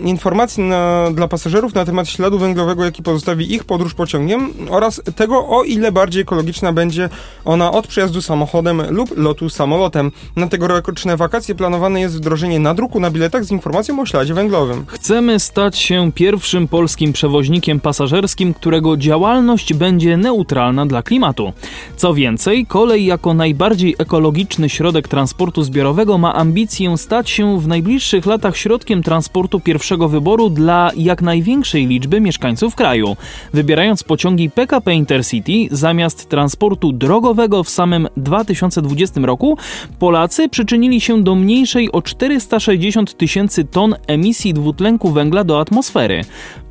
[0.01, 5.47] informacje na, dla pasażerów na temat śladu węglowego, jaki pozostawi ich podróż pociągiem oraz tego,
[5.47, 7.09] o ile bardziej ekologiczna będzie
[7.45, 10.11] ona od przejazdu samochodem lub lotu samolotem.
[10.35, 14.85] Na tegoroczne wakacje planowane jest wdrożenie nadruku na biletach z informacją o śladzie węglowym.
[14.87, 21.53] Chcemy stać się pierwszym polskim przewoźnikiem pasażerskim, którego działalność będzie neutralna dla klimatu.
[21.95, 28.25] Co więcej, kolej jako najbardziej ekologiczny środek transportu zbiorowego ma ambicję stać się w najbliższych
[28.25, 33.17] latach środkiem transportu pierwszego wyboru dla jak największej liczby mieszkańców kraju.
[33.53, 39.57] Wybierając pociągi PKP Intercity zamiast transportu drogowego w samym 2020 roku,
[39.99, 46.21] Polacy przyczynili się do mniejszej o 460 tysięcy ton emisji dwutlenku węgla do atmosfery.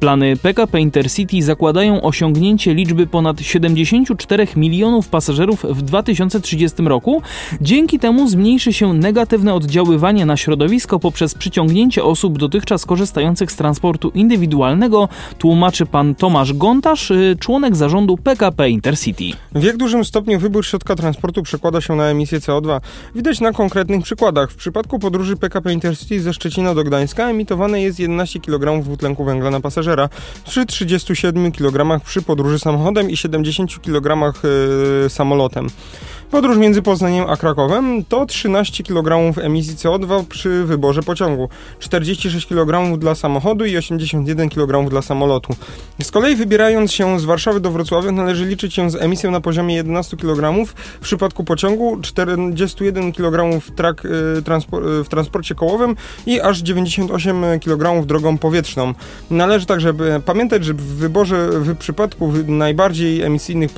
[0.01, 7.23] Plany PKP Intercity zakładają osiągnięcie liczby ponad 74 milionów pasażerów w 2030 roku.
[7.61, 14.11] Dzięki temu zmniejszy się negatywne oddziaływanie na środowisko poprzez przyciągnięcie osób dotychczas korzystających z transportu
[14.15, 19.25] indywidualnego, tłumaczy pan Tomasz Gontarz, y, członek zarządu PKP Intercity.
[19.55, 21.06] W jak dużym stopniu wybór środka transportu
[21.43, 22.81] przekłada się na emisję CO2?
[23.15, 24.51] Widać na konkretnych przykładach.
[24.51, 29.51] W przypadku podróży PKP Intercity ze Szczecina do Gdańska emitowane jest 11 kg dwutlenku węgla
[29.51, 30.09] na pasażera,
[30.45, 34.35] przy 37 kg przy podróży samochodem i 70 kg
[35.03, 35.69] yy, samolotem.
[36.31, 42.99] Podróż między Poznaniem a Krakowem to 13 kg emisji CO2 przy wyborze pociągu, 46 kg
[42.99, 45.55] dla samochodu i 81 kg dla samolotu.
[46.03, 49.75] Z kolei wybierając się z Warszawy do Wrocławia należy liczyć się z emisją na poziomie
[49.75, 56.41] 11 kg w przypadku pociągu, 41 kg w, trak, y, y, w transporcie kołowym i
[56.41, 58.95] aż 98 kg drogą powietrzną.
[59.31, 63.71] Należy także pamiętać, że w wyborze w przypadku najbardziej emisyjnych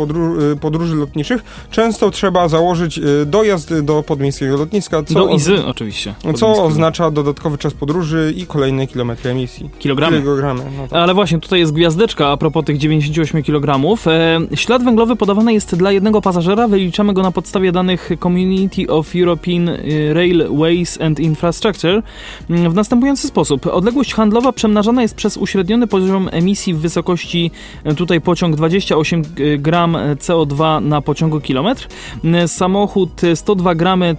[0.52, 6.14] y, podróży lotniczych często trzeba założyć y, dojazd do podmiejskiego lotniska, co, Do Izy oczywiście.
[6.36, 9.70] co oznacza dodatkowy czas podróży i kolejne kilometry emisji.
[9.78, 10.20] Kilogramy.
[10.20, 11.02] Kilogramy, no tak.
[11.02, 13.96] Ale właśnie, tutaj jest gwiazdeczka a propos tych 98 kg.
[14.06, 16.68] E, ślad węglowy podawany jest dla jednego pasażera.
[16.68, 19.74] Wyliczamy go na podstawie danych Community of European e,
[20.14, 22.02] Railways and Infrastructure
[22.50, 23.66] mm, w następujący sposób.
[23.66, 27.50] Odległość handlowa przemnażana jest przez uśredniony poziom emisji w wysokości,
[27.84, 29.22] e, tutaj pociąg 28
[29.58, 31.88] gram CO2 na pociągu kilometr.
[32.46, 34.16] Samochód 102 gramy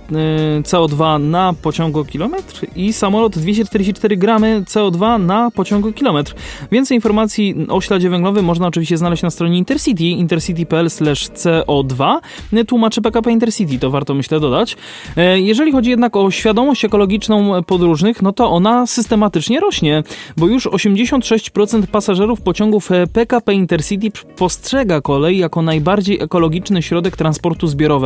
[0.63, 6.35] CO2 na pociągu kilometr i samolot 244 gramy CO2 na pociągu kilometr.
[6.71, 12.19] Więcej informacji o śladzie węglowym można oczywiście znaleźć na stronie Intercity, intercity.pl/co2.
[12.67, 14.77] Tłumaczy PKP Intercity, to warto myślę dodać.
[15.17, 20.03] E, jeżeli chodzi jednak o świadomość ekologiczną podróżnych, no to ona systematycznie rośnie,
[20.37, 27.98] bo już 86% pasażerów pociągów PKP Intercity postrzega kolej jako najbardziej ekologiczny środek transportu zbiorowego.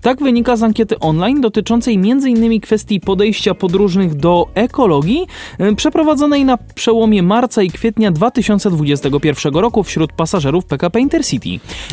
[0.00, 2.60] Tak wynika z ankiety online dotyczącej m.in.
[2.60, 5.26] kwestii podejścia podróżnych do ekologii,
[5.58, 11.48] e, przeprowadzonej na przełomie marca i kwietnia 2021 roku wśród pasażerów PKP Intercity.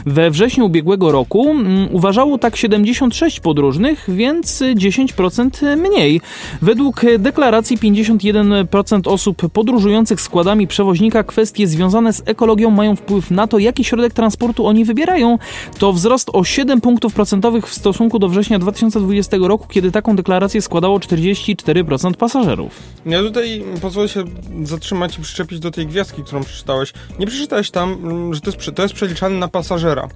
[0.05, 6.21] We wrześniu ubiegłego roku mm, uważało tak 76 podróżnych, więc 10% mniej.
[6.61, 13.59] Według deklaracji 51% osób podróżujących składami przewoźnika kwestie związane z ekologią mają wpływ na to,
[13.59, 15.37] jaki środek transportu oni wybierają.
[15.77, 17.26] To wzrost o 7 punktów procentowych
[17.65, 22.79] w stosunku do września 2020 roku, kiedy taką deklarację składało 44% pasażerów.
[23.05, 24.23] Ja tutaj pozwolę się
[24.63, 26.93] zatrzymać i przyczepić do tej gwiazdki, którą przeczytałeś.
[27.19, 27.97] Nie przeczytałeś tam,
[28.33, 30.07] że to jest, to jest przeliczane na pasażera.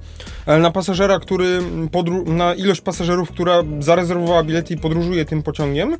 [0.47, 1.59] Na pasażera, który
[2.25, 5.97] na ilość pasażerów, która zarezerwowała bilety i podróżuje tym pociągiem,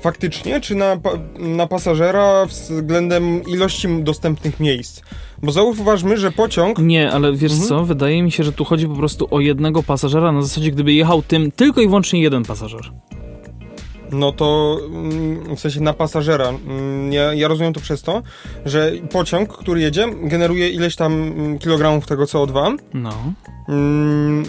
[0.00, 0.96] faktycznie, czy na,
[1.38, 5.02] na pasażera względem ilości dostępnych miejsc?
[5.42, 6.78] Bo zauważmy, że pociąg.
[6.78, 7.68] Nie, ale wiesz mhm.
[7.68, 7.84] co?
[7.84, 11.22] Wydaje mi się, że tu chodzi po prostu o jednego pasażera, na zasadzie, gdyby jechał
[11.22, 12.92] tym tylko i wyłącznie jeden pasażer
[14.12, 16.48] no to mm, w sensie na pasażera.
[16.48, 18.22] Mm, ja, ja, rozumiem to przez to,
[18.64, 22.76] że pociąg, który jedzie, generuje ileś tam mm, kilogramów tego CO2.
[22.94, 23.12] No.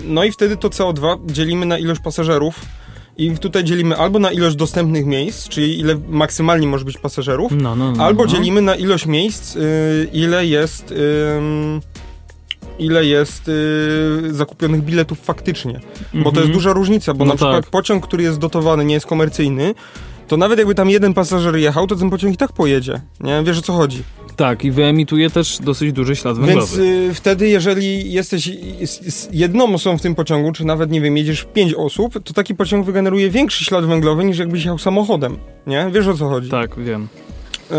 [0.06, 2.66] No i wtedy to CO2 dzielimy na ilość pasażerów.
[3.18, 7.76] I tutaj dzielimy albo na ilość dostępnych miejsc, czyli ile maksymalnie może być pasażerów, no,
[7.76, 8.30] no, no, albo no.
[8.30, 9.62] dzielimy na ilość miejsc, yy,
[10.14, 10.92] ile jest.
[10.92, 11.82] Yy,
[12.80, 15.80] ile jest y, zakupionych biletów faktycznie.
[16.14, 16.52] Bo to jest mhm.
[16.52, 17.50] duża różnica, bo no na tak.
[17.50, 19.76] przykład pociąg, który jest dotowany, nie jest komercyjny,
[20.28, 23.02] to nawet jakby tam jeden pasażer jechał, to ten pociąg i tak pojedzie.
[23.20, 23.44] Nie?
[23.44, 24.04] Wiesz o co chodzi.
[24.36, 26.78] Tak, i wyemituje też dosyć duży ślad węglowy.
[26.78, 28.50] Więc y, wtedy, jeżeli jesteś
[29.32, 32.86] jedną osobą w tym pociągu, czy nawet, nie wiem, jedziesz pięć osób, to taki pociąg
[32.86, 35.38] wygeneruje większy ślad węglowy, niż jakbyś jechał samochodem.
[35.68, 35.90] Nie?
[35.92, 36.50] Wiesz o co chodzi.
[36.50, 37.08] Tak, wiem.
[37.72, 37.76] Y,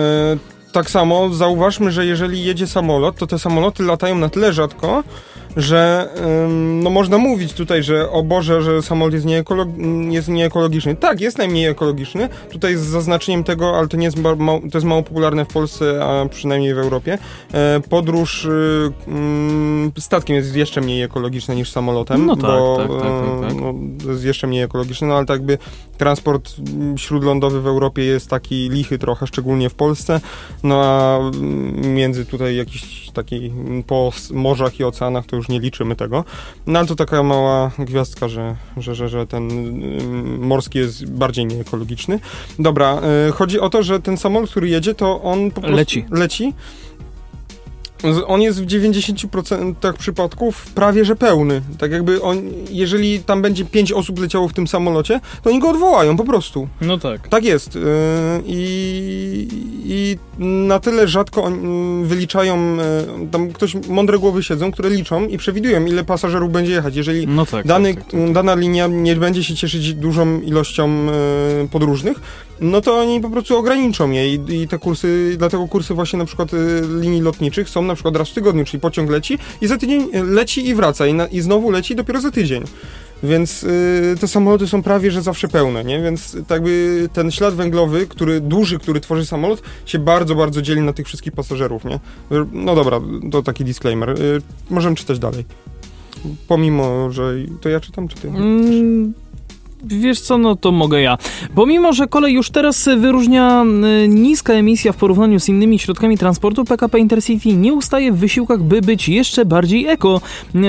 [0.72, 5.04] tak samo zauważmy, że jeżeli jedzie samolot, to te samoloty latają na tyle rzadko,
[5.56, 6.08] że
[6.82, 10.96] no można mówić tutaj, że o Boże, że samolot jest, nieekolog- jest nieekologiczny.
[10.96, 12.28] Tak, jest najmniej ekologiczny.
[12.50, 16.04] Tutaj z zaznaczeniem tego, ale to nie jest, mało, to jest mało popularne w Polsce,
[16.04, 17.18] a przynajmniej w Europie.
[17.52, 22.88] E, podróż y, mm, statkiem jest jeszcze mniej ekologiczna niż samolotem, no tak, bo tak,
[22.88, 23.60] tak, tak, tak.
[23.60, 23.74] No,
[24.12, 25.58] jest jeszcze mniej ekologiczny, no ale tak by
[25.98, 26.54] transport
[26.96, 30.20] śródlądowy w Europie jest taki lichy trochę, szczególnie w Polsce,
[30.62, 31.20] no a
[31.88, 33.52] między tutaj jakiś taki
[33.86, 36.24] po morzach i oceanach to już nie liczymy tego.
[36.66, 39.48] No ale to taka mała gwiazdka, że, że, że, że ten
[40.38, 42.20] morski jest bardziej nieekologiczny.
[42.58, 46.04] Dobra, y, chodzi o to, że ten samolot, który jedzie, to on po prostu leci.
[46.10, 46.54] leci
[48.26, 51.62] on jest w 90% przypadków prawie że pełny.
[51.78, 55.70] Tak jakby on, jeżeli tam będzie 5 osób leciało w tym samolocie, to oni go
[55.70, 56.68] odwołają po prostu.
[56.80, 57.28] No tak.
[57.28, 57.76] Tak jest.
[57.76, 57.80] Y,
[58.46, 59.48] I,
[59.84, 61.52] i na tyle rzadko
[62.02, 62.76] wyliczają,
[63.24, 66.96] y, tam ktoś, mądre głowy siedzą, które liczą i przewidują, ile pasażerów będzie jechać.
[66.96, 68.32] Jeżeli no tak, dany, tak, tak, tak.
[68.32, 71.06] dana linia nie będzie się cieszyć dużą ilością
[71.64, 72.20] y, podróżnych,
[72.60, 76.24] no to oni po prostu ograniczą je i, i te kursy, dlatego kursy właśnie na
[76.24, 76.50] przykład
[77.00, 80.68] linii lotniczych są na przykład raz w tygodniu, czyli pociąg leci i za tydzień leci
[80.68, 82.64] i wraca i, na, i znowu leci dopiero za tydzień.
[83.22, 86.02] Więc y, te samoloty są prawie, że zawsze pełne, nie?
[86.02, 90.80] Więc tak by ten ślad węglowy, który duży, który tworzy samolot, się bardzo, bardzo dzieli
[90.80, 92.00] na tych wszystkich pasażerów, nie?
[92.52, 94.10] No dobra, to taki disclaimer.
[94.10, 95.44] Y, możemy czytać dalej.
[96.48, 98.28] Pomimo, że to ja czytam, czy ty?
[98.28, 99.14] Mm,
[99.86, 101.18] Wiesz co, no to mogę ja.
[101.54, 103.64] Pomimo, że kolej już teraz wyróżnia
[104.08, 108.80] niska emisja w porównaniu z innymi środkami transportu, PKP Intercity nie ustaje w wysiłkach, by
[108.80, 110.20] być jeszcze bardziej eko.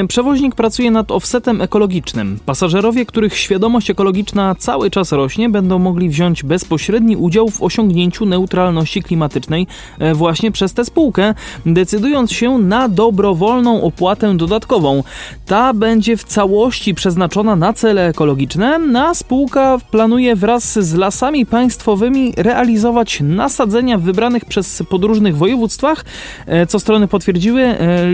[0.08, 2.40] Przewoźnik pracuje nad offsetem ekologicznym.
[2.46, 9.04] Pasażerowie, których świadomość ekologiczna cały czas rośnie, będą mogli wziąć bezpośredni udział w osiągnięciu neutralności
[9.04, 9.68] klimatycznej
[10.00, 11.34] e, właśnie przez tę spółkę,
[11.66, 15.04] decydując się na dobrowolną opłatę dodatkową.
[15.46, 21.46] Ta będzie w całości przeznaczona na cele ekologiczne, na dnia spółka planuje wraz z lasami
[21.46, 26.06] państwowymi realizować nasadzenia w wybranych przez podróżnych województwach,
[26.46, 28.08] e, co strony potwierdziły, e,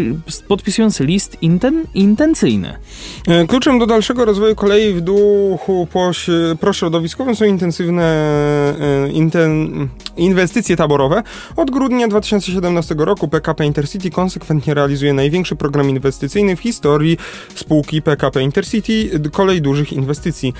[0.47, 2.77] podpisując list inten, intencyjny.
[3.27, 5.87] E, Kluczem do dalszego rozwoju kolei w duchu
[6.59, 8.01] prośrodowiskowym są intensywne
[9.13, 11.23] inten, inwestycje taborowe.
[11.55, 17.17] Od grudnia 2017 roku PKP Intercity konsekwentnie realizuje największy program inwestycyjny w historii
[17.55, 20.53] spółki PKP Intercity, kolej dużych inwestycji,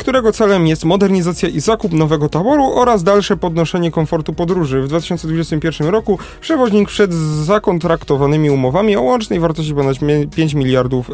[0.00, 4.82] którego celem jest modernizacja i zakup nowego taboru oraz dalsze podnoszenie komfortu podróży.
[4.82, 7.10] W 2021 roku przewoźnik z
[7.44, 11.10] zakontraktowanymi umowami o łącznej wartości ponad mie- 5 miliardów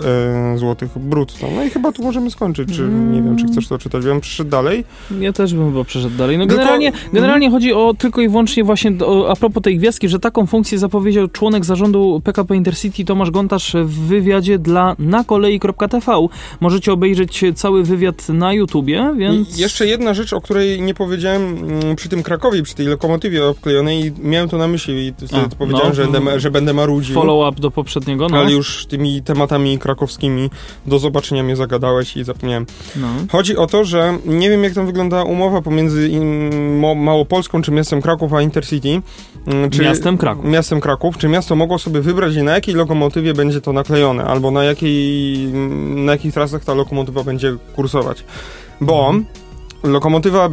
[0.55, 1.47] e, złotych brutto.
[1.57, 4.05] No i chyba tu możemy skończyć, czy nie wiem, czy chcesz to czytać.
[4.05, 4.85] Bym przyszedł dalej.
[5.21, 6.39] Ja też bym chyba przeszedł dalej.
[6.39, 10.09] No Tylko- generalnie, generalnie chodzi o tylko i wyłącznie właśnie o, a propos tej gwiazdki,
[10.09, 16.13] że taką funkcję zapowiedział członek zarządu PKP Intercity Tomasz Gontarz w wywiadzie dla nakolei.tv.
[16.61, 17.96] Możecie obejrzeć cały wywiad
[18.29, 19.59] na YouTubie, więc...
[19.59, 23.47] I jeszcze jedna rzecz, o której nie powiedziałem mm, przy tym Krakowie, przy tej lokomotywie
[23.47, 25.95] obklejonej, miałem to na myśli i wtedy A, powiedziałem, no.
[25.95, 27.15] że, będę, że będę marudził.
[27.15, 28.37] Follow-up do poprzedniego, no.
[28.39, 30.51] Ale już tymi tematami krakowskimi
[30.87, 32.67] do zobaczenia mnie zagadałeś i zapomniałem.
[32.97, 33.09] no.
[33.33, 36.11] Chodzi o to, że nie wiem jak tam wygląda umowa pomiędzy
[36.97, 39.03] Małopolską czy miastem Kraków a Intercity.
[39.47, 40.45] Mm, Czy Miastem Kraków.
[40.45, 41.19] Miastem Kraków.
[41.19, 45.39] Czy miasto mogło sobie wybrać na jakiej lokomotywie będzie to naklejone, albo na jakiej,
[45.97, 47.86] na jakich trasach ta lokomotywa będzie kursować.
[48.81, 49.15] Bo
[49.83, 50.49] lokomotywa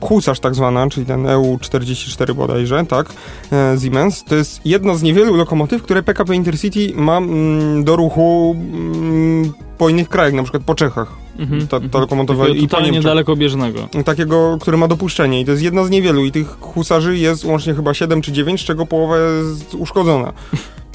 [0.00, 3.12] Husarz tak zwana, czyli ten EU44 bodajże, tak,
[3.52, 8.56] e, Siemens, to jest jedna z niewielu lokomotyw, które PKP Intercity ma mm, do ruchu
[8.58, 11.12] mm, po innych krajach, na przykład po Czechach.
[11.38, 12.00] Mhm, Ta, ta mhm.
[12.00, 13.04] lokomotywa Takiego i po Niemczech.
[13.04, 13.88] dalekobieżnego.
[14.04, 17.74] Takiego, który ma dopuszczenie i to jest jedna z niewielu i tych husarzy jest łącznie
[17.74, 20.32] chyba 7 czy 9, z czego połowa jest uszkodzona.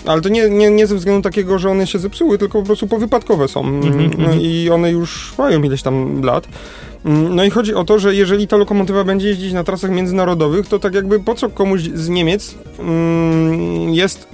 [0.05, 2.87] Ale to nie, nie, nie ze względu takiego, że one się zepsuły, tylko po prostu
[2.87, 3.65] powypadkowe są.
[3.65, 4.41] Mhm.
[4.41, 6.47] I one już mają ileś tam lat.
[7.05, 10.67] Mm, No i chodzi o to, że jeżeli ta lokomotywa będzie jeździć na trasach międzynarodowych,
[10.67, 14.27] to tak jakby po co komuś z Niemiec mm, jest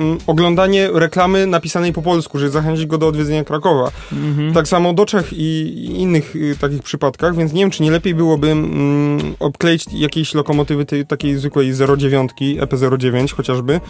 [0.00, 3.90] mm, oglądanie reklamy napisanej po polsku, żeby zachęcić go do odwiedzenia Krakowa.
[4.12, 4.52] Mhm.
[4.52, 8.14] Tak samo do Czech i innych y, takich przypadkach, więc nie wiem, czy nie lepiej
[8.14, 13.80] byłoby mm, obkleić jakieś lokomotywy tej, takiej zwykłej 09, EP09 chociażby.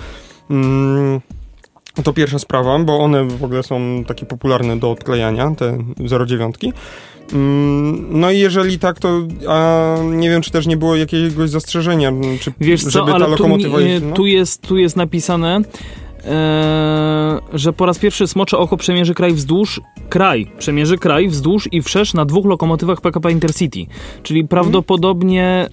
[0.51, 1.21] Mm,
[2.05, 5.79] to pierwsza sprawa, bo one w ogóle są takie popularne do odklejania, te
[6.27, 6.55] 09.
[7.33, 9.09] Mm, No i jeżeli tak, to
[9.49, 13.25] a nie wiem, czy też nie było jakiegoś zastrzeżenia, czy Wiesz co, żeby ta ale
[13.25, 14.13] tu, lokomotywa nie- jeździła.
[14.13, 15.61] tu, jest, tu jest napisane,
[16.27, 21.83] e, że po raz pierwszy Smocze Oko przemierzy kraj wzdłuż, kraj, przemierzy kraj wzdłuż i
[21.83, 23.81] wszerz na dwóch lokomotywach PKP Intercity.
[24.23, 25.67] Czyli prawdopodobnie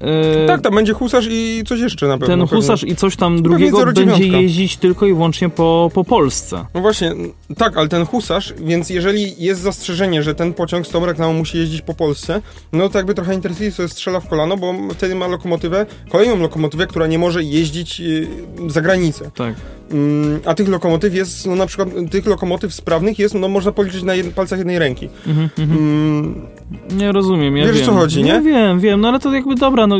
[0.44, 2.28] e, Tak, tam będzie husarz i coś jeszcze na pewno.
[2.28, 2.62] ten pewnie.
[2.62, 3.96] husarz i coś tam drugiego 09.
[4.20, 6.66] będzie jeździć tylko i wyłącznie po, po Polsce.
[6.74, 7.14] No właśnie,
[7.58, 11.58] tak, ale ten husarz, więc jeżeli jest zastrzeżenie, że ten pociąg z tą reklamą musi
[11.58, 12.42] jeździć po Polsce,
[12.74, 16.88] no to jakby trochę Intercity sobie strzela w kolano, bo wtedy ma lokomotywę, kolejną lokomotywę,
[16.88, 18.28] która nie może jeździć y,
[18.68, 19.32] za granicę.
[19.36, 19.56] Tak.
[19.94, 24.04] Mm, a tych lokomotyw jest, no na przykład tych lokomotyw sprawnych jest, no można policzyć
[24.04, 25.10] na jed- palcach jednej ręki.
[25.28, 25.80] Mhm, mhm.
[25.80, 26.36] Mm,
[26.98, 27.86] Nie rozumiem, ja Wiesz, wiem.
[27.86, 28.30] co chodzi, nie?
[28.30, 29.96] Ja wiem, wiem, no ale to jakby dobra, no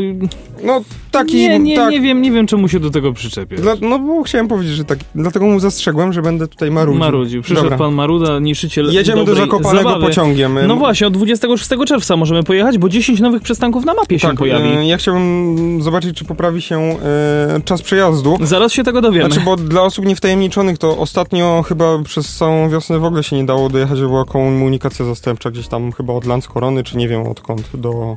[0.64, 1.90] no taki, nie, nie, tak.
[1.90, 3.56] nie wiem, nie wiem czemu się do tego przyczepię.
[3.80, 7.00] No bo chciałem powiedzieć, że tak, dlatego mu zastrzegłem, że będę tutaj marudził.
[7.00, 7.42] Marudził.
[7.42, 7.78] Przyszedł Dobra.
[7.78, 10.06] pan Maruda, niszczyciel Jedziemy do Zakopanego zabawy.
[10.06, 10.58] pociągiem.
[10.68, 14.36] No właśnie, od 26 czerwca możemy pojechać, bo 10 nowych przystanków na mapie się tak,
[14.36, 14.68] pojawi.
[14.68, 18.36] e, ja chciałbym zobaczyć, czy poprawi się e, czas przejazdu.
[18.40, 19.26] Zaraz się tego dowiemy.
[19.26, 23.44] Znaczy, bo dla osób niewtajemniczonych to ostatnio chyba przez całą wiosnę w ogóle się nie
[23.44, 27.70] dało dojechać, bo była komunikacja zastępcza gdzieś tam chyba od Landskorony, czy nie wiem odkąd,
[27.74, 28.16] do,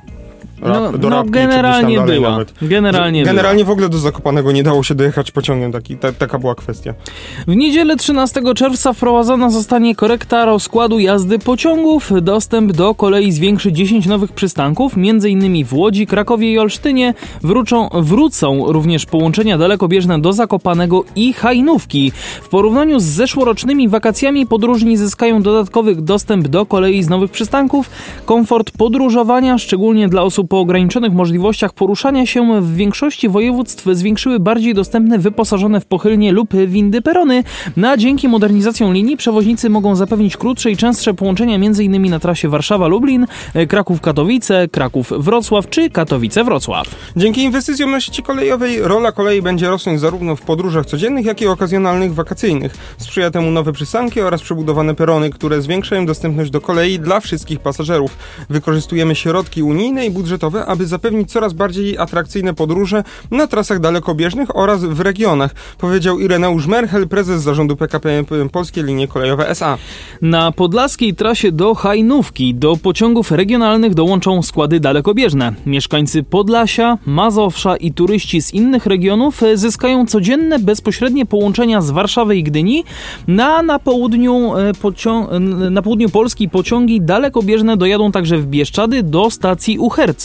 [0.62, 2.32] no, Rap- do no Rabki, generalnie dalej była.
[2.32, 2.54] nawet.
[2.62, 6.56] Generalnie, Generalnie w ogóle do Zakopanego nie dało się dojechać pociągiem, taki, ta, taka była
[6.56, 6.94] kwestia.
[6.94, 7.04] była.
[7.48, 12.12] W niedzielę 13 czerwca wprowadzona zostanie korekta rozkładu jazdy pociągów.
[12.22, 15.66] Dostęp do kolei zwiększy 10 nowych przystanków, m.in.
[15.66, 17.14] w Łodzi, Krakowie i Olsztynie.
[17.42, 22.12] Wrócą, wrócą również połączenia dalekobieżne do Zakopanego i Hajnówki.
[22.42, 27.90] W porównaniu z zeszłorocznymi wakacjami podróżni zyskają dodatkowy dostęp do kolei z nowych przystanków,
[28.26, 34.74] komfort podróżowania, szczególnie dla osób po ograniczonych możliwościach poruszania się w większości województw zwiększyły bardziej
[34.74, 37.44] dostępne wyposażone w pochylnie lub windy perony.
[37.78, 42.10] Na dzięki modernizacjom linii przewoźnicy mogą zapewnić krótsze i częstsze połączenia m.in.
[42.10, 46.86] na trasie Warszawa-Lublin, e, Kraków-Katowice, Kraków-Wrocław czy Katowice-Wrocław.
[47.16, 51.48] Dzięki inwestycjom na sieci kolejowej rola kolei będzie rosnąć zarówno w podróżach codziennych, jak i
[51.48, 52.78] okazjonalnych wakacyjnych.
[52.98, 58.18] Sprzyja temu nowe przystanki oraz przebudowane perony, które zwiększają dostępność do kolei dla wszystkich pasażerów.
[58.50, 64.56] Wykorzystujemy środki unijne i budżet budżetowe, aby zapewnić coraz bardziej atrakcyjne podróże na trasach dalekobieżnych
[64.56, 69.78] oraz w regionach, powiedział Ireneusz Merchel, prezes zarządu PKP Polskie Linie Kolejowe SA.
[70.22, 75.54] Na podlaskiej trasie do Hajnówki do pociągów regionalnych dołączą składy dalekobieżne.
[75.66, 82.44] Mieszkańcy Podlasia, Mazowsza i turyści z innych regionów zyskają codzienne bezpośrednie połączenia z Warszawy i
[82.44, 82.84] Gdyni,
[83.28, 89.80] na, na, południu, e, na południu Polski pociągi dalekobieżne dojadą także w Bieszczady do stacji
[89.80, 90.25] Uherce.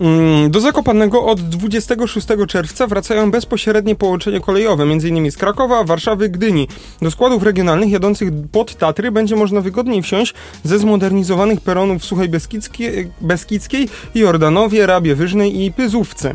[0.00, 5.30] Mm, do Zakopanego od 26 czerwca wracają bezpośrednie połączenia kolejowe, m.in.
[5.30, 6.68] z Krakowa, Warszawy, Gdyni.
[7.02, 12.28] Do składów regionalnych jadących pod Tatry będzie można wygodniej wsiąść ze zmodernizowanych peronów w Suchej
[12.28, 16.34] Beskidzkiej, Beskidzkiej Jordanowie, Rabie Wyżnej i Pyzówce.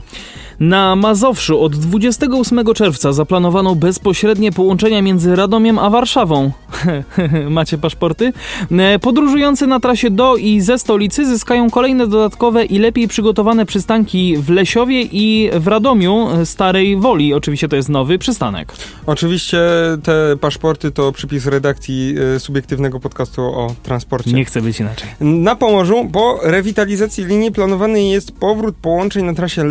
[0.63, 6.51] Na Mazowszu od 28 czerwca zaplanowano bezpośrednie połączenia między Radomiem a Warszawą.
[7.49, 8.33] Macie paszporty?
[8.71, 14.37] E, Podróżujący na trasie do i ze stolicy zyskają kolejne dodatkowe i lepiej przygotowane przystanki
[14.37, 17.33] w Lesiowie i w Radomiu Starej Woli.
[17.33, 18.73] Oczywiście to jest nowy przystanek.
[19.05, 19.59] Oczywiście
[20.03, 24.33] te paszporty to przypis redakcji e, subiektywnego podcastu o transporcie.
[24.33, 25.09] Nie chcę być inaczej.
[25.19, 29.63] Na Pomorzu po rewitalizacji linii planowany jest powrót połączeń na trasie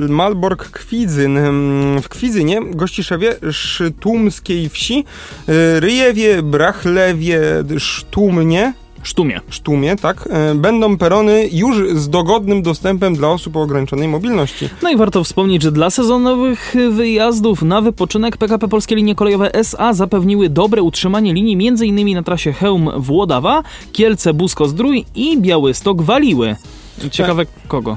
[0.83, 1.39] Malbork-Kwidzyn.
[2.03, 5.05] W Kwidzynie, Gościszewie, Sztumskiej Wsi,
[5.49, 7.41] y, Ryjewie, Brachlewie,
[7.79, 8.73] Sztumnie,
[9.03, 9.41] Sztumie.
[9.51, 14.69] Sztumie, tak, y, będą perony już z dogodnym dostępem dla osób o ograniczonej mobilności.
[14.83, 19.93] No i warto wspomnieć, że dla sezonowych wyjazdów na wypoczynek PKP Polskie Linie Kolejowe SA
[19.93, 22.15] zapewniły dobre utrzymanie linii m.in.
[22.15, 23.63] na trasie Chełm-Włodawa,
[23.93, 26.57] Kielce-Busko-Zdrój i Białystok-Waliły.
[27.11, 27.97] Ciekawe kogo.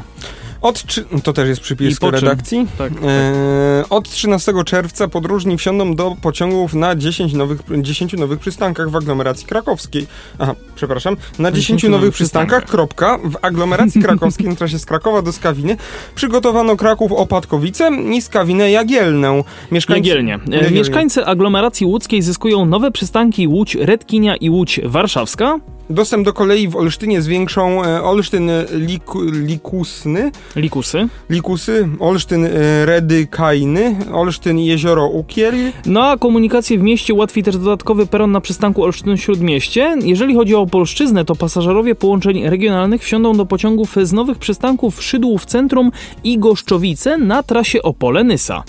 [0.65, 1.05] Od trzy...
[1.23, 2.19] To też jest I przypis po czym?
[2.19, 2.67] redakcji.
[2.77, 2.91] Tak.
[3.03, 8.95] E, od 13 czerwca podróżni wsiądą do pociągów na 10 nowych, 10 nowych przystankach w
[8.95, 10.07] aglomeracji krakowskiej.
[10.39, 11.17] Aha, przepraszam.
[11.39, 15.77] Na 10 nowych przystankach, kropka, w aglomeracji krakowskiej na trasie z Krakowa do Skawiny
[16.15, 19.43] przygotowano Kraków Opatkowice i Skawinę Jagielnę.
[19.71, 20.09] Mieszkańcy...
[20.09, 20.33] Jagielnie.
[20.33, 20.77] E, Jagielnie.
[20.77, 25.59] Mieszkańcy aglomeracji łódzkiej zyskują nowe przystanki Łódź Redkinia i Łódź Warszawska.
[25.89, 31.07] Dostęp do kolei w Olsztynie zwiększą e, Olsztyn Liku, Likusny, Likusy.
[31.29, 32.49] Likusy, Olsztyn e,
[32.85, 35.53] Redykajny, Olsztyn Jezioro Ukiel,
[35.85, 39.95] No a komunikację w mieście ułatwi też dodatkowy peron na przystanku Olsztyn-Śródmieście.
[40.03, 45.45] Jeżeli chodzi o Opolszczyznę, to pasażerowie połączeń regionalnych wsiądą do pociągów z nowych przystanków Szydłów
[45.45, 45.91] Centrum
[46.23, 48.63] i Goszczowice na trasie Opole-Nysa.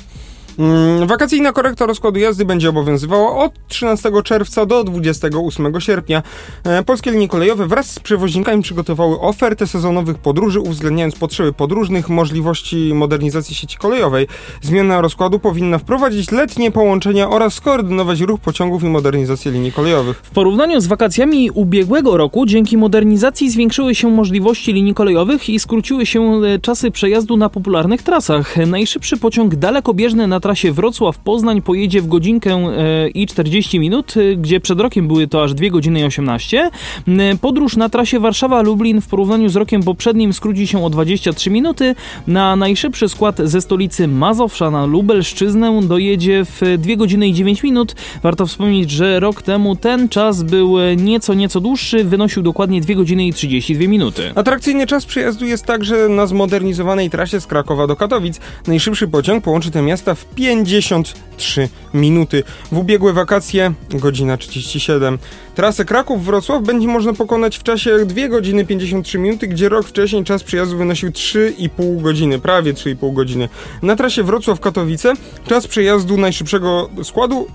[0.58, 6.22] Mm, Wakacyjna korekta rozkładu jazdy będzie obowiązywała od 13 czerwca do 28 sierpnia.
[6.64, 12.94] E, Polskie linie kolejowe wraz z przewoźnikami przygotowały ofertę sezonowych podróży, uwzględniając potrzeby podróżnych, możliwości
[12.94, 14.26] modernizacji sieci kolejowej.
[14.62, 20.16] Zmiana rozkładu powinna wprowadzić letnie połączenia oraz skoordynować ruch pociągów i modernizację linii kolejowych.
[20.22, 26.06] W porównaniu z wakacjami ubiegłego roku, dzięki modernizacji zwiększyły się możliwości linii kolejowych i skróciły
[26.06, 28.56] się e, czasy przejazdu na popularnych trasach.
[28.66, 34.60] Najszybszy pociąg dalekobieżny na trasie Wrocław-Poznań pojedzie w godzinkę e, i 40 minut, e, gdzie
[34.60, 36.70] przed rokiem były to aż 2 godziny i 18.
[37.08, 41.94] M, Podróż na trasie Warszawa-Lublin w porównaniu z rokiem poprzednim skróci się o 23 minuty.
[42.26, 47.94] Na najszybszy skład ze stolicy Mazowsza na Lubelszczyznę dojedzie w 2 godziny i 9 minut.
[48.22, 52.94] Warto wspomnieć, że rok temu ten czas był e, nieco, nieco dłuższy, wynosił dokładnie 2
[52.94, 54.32] godziny i 32 minuty.
[54.34, 58.40] Atrakcyjny czas przyjazdu jest także na zmodernizowanej trasie z Krakowa do Katowic.
[58.66, 62.42] Najszybszy pociąg połączy te miasta w 53 minuty.
[62.72, 65.18] W ubiegłe wakacje godzina 37.
[65.54, 70.42] Trasę Kraków-Wrocław będzie można pokonać w czasie 2 godziny 53 minuty, gdzie rok wcześniej czas
[70.42, 73.48] przyjazdu wynosił 3,5 godziny, prawie 3,5 godziny.
[73.82, 75.14] Na trasie Wrocław-Katowice
[75.46, 77.46] czas przejazdu najszybszego składu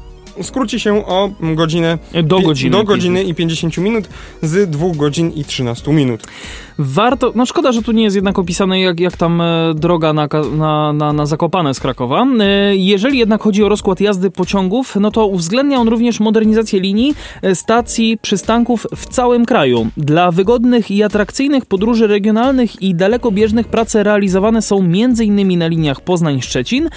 [0.41, 2.77] skróci się o godzinę Do pi- godziny.
[2.77, 4.09] do godziny i 50 minut
[4.41, 6.21] z 2 godzin i 13 minut.
[6.79, 10.27] Warto, no szkoda, że tu nie jest jednak opisane jak, jak tam e, droga na,
[10.57, 12.25] na, na, na Zakopane z Krakowa.
[12.39, 17.13] E, jeżeli jednak chodzi o rozkład jazdy pociągów, no to uwzględnia on również modernizację linii,
[17.41, 19.87] e, stacji, przystanków w całym kraju.
[19.97, 25.59] Dla wygodnych i atrakcyjnych podróży regionalnych i dalekobieżnych prace realizowane są m.in.
[25.59, 26.89] na liniach Poznań-Szczecin,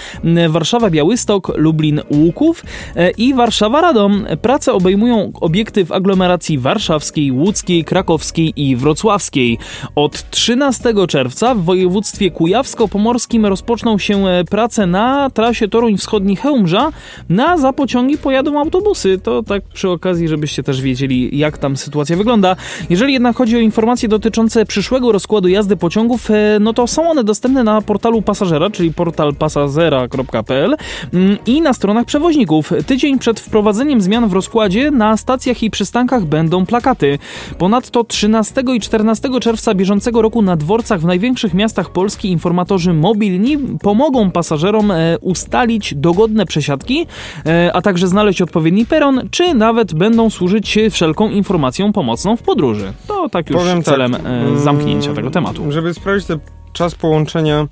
[0.49, 2.65] Warszawa-Białystok, Lublin-Łuków
[2.97, 4.37] e, i Warszawa-Radom.
[4.37, 9.59] Prace obejmują obiekty w aglomeracji warszawskiej, łódzkiej, krakowskiej i wrocławskiej.
[9.95, 16.93] Od 13 czerwca w województwie kujawsko-pomorskim rozpoczną się e, prace na trasie Toruń Wschodni Chełmża.
[17.29, 19.19] Na zapociągi pojadą autobusy.
[19.19, 22.57] To tak przy okazji, żebyście też wiedzieli, jak tam sytuacja wygląda.
[22.91, 27.25] Jeżeli jednak chodzi o informacje dotyczące przyszłego rozkładu jazdy pociągów, e, no to są one
[27.25, 30.77] dostępne na portalu pasażera, czyli portal pasazera.pl
[31.15, 32.73] mm, i na stronach przewoźników.
[32.87, 37.19] Tydzień tydzień przed wprowadzeniem zmian w rozkładzie na stacjach i przystankach będą plakaty.
[37.59, 43.59] Ponadto 13 i 14 czerwca bieżącego roku na dworcach w największych miastach Polski informatorzy mobilni
[43.83, 47.07] pomogą pasażerom e, ustalić dogodne przesiadki,
[47.47, 52.93] e, a także znaleźć odpowiedni peron, czy nawet będą służyć wszelką informacją pomocną w podróży.
[53.09, 54.23] To tak już Powiem celem tak,
[54.57, 55.73] zamknięcia tego tematu.
[55.73, 56.39] Żeby sprawdzić ten
[56.73, 57.67] czas połączenia,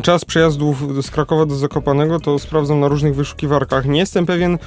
[0.00, 3.86] czas przejazdów z Krakowa do Zakopanego, to sprawdzam na różnych wyszukiwarkach.
[3.86, 4.58] Nie jestem pewien,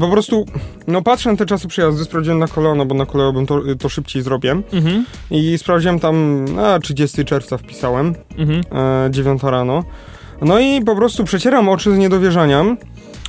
[0.00, 0.46] po prostu,
[0.86, 3.88] no patrzę na te czasy przejazdu, sprawdziłem na kolano, bo na koleo bym to, to
[3.88, 4.50] szybciej zrobię.
[4.72, 8.60] Mhm, I sprawdziłem tam, a 30 czerwca wpisałem, mhm.
[9.06, 9.84] e, 9 rano.
[10.42, 12.76] No i po prostu przecieram oczy z niedowierzaniem,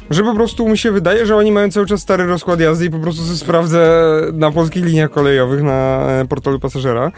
[0.09, 2.89] że po prostu mi się wydaje, że oni mają cały czas stary rozkład jazdy i
[2.89, 7.11] po prostu sprawdzę na polskich liniach kolejowych na e, portalu pasażera.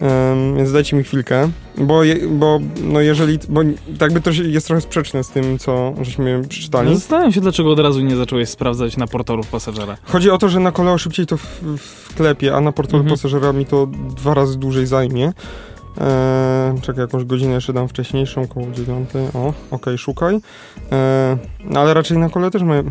[0.00, 3.60] Em, więc dajcie mi chwilkę, bo, je, bo no jeżeli, bo
[3.98, 6.94] tak by to jest trochę sprzeczne z tym, co żeśmy przeczytali.
[6.94, 9.96] Zastanawiam się, dlaczego od razu nie zacząłeś sprawdzać na portalu pasażera.
[10.04, 13.16] Chodzi o to, że na koleo szybciej to w- wklepie, a na portalu Mhm.
[13.18, 13.86] pasażera mi to
[14.16, 15.32] dwa razy dłużej zajmie.
[16.00, 19.26] Eee, czekaj, jakąś godzinę jeszcze dam wcześniejszą, koło dziewiątej.
[19.34, 20.34] O, okej, szukaj.
[20.34, 20.40] Eee,
[21.64, 22.82] no ale raczej na koleo też mają...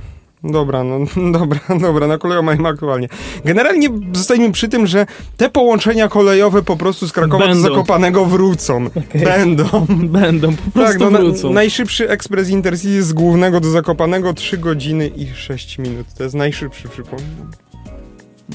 [0.44, 1.00] Dobra, no
[1.40, 3.08] dobra, dobra, na koleo mają aktualnie.
[3.46, 5.06] Generalnie zostajemy przy tym, że
[5.38, 7.64] te połączenia kolejowe po prostu z Krakowa Będą.
[7.64, 8.90] do Zakopanego wrócą.
[9.24, 9.64] Będą.
[10.20, 11.54] Będą, po prostu Tak, no, na, wrócą.
[11.54, 16.08] najszybszy ekspres Intercity z Głównego do Zakopanego 3 godziny i 6 minut.
[16.18, 17.52] To jest najszybszy, przypominam.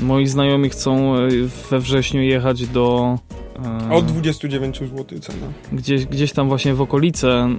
[0.02, 1.28] Moi znajomi chcą e,
[1.70, 3.18] we wrześniu jechać do...
[3.90, 5.46] e, Od 29 zł cena.
[5.72, 7.58] gdzieś, gdzieś tam właśnie w okolice, e,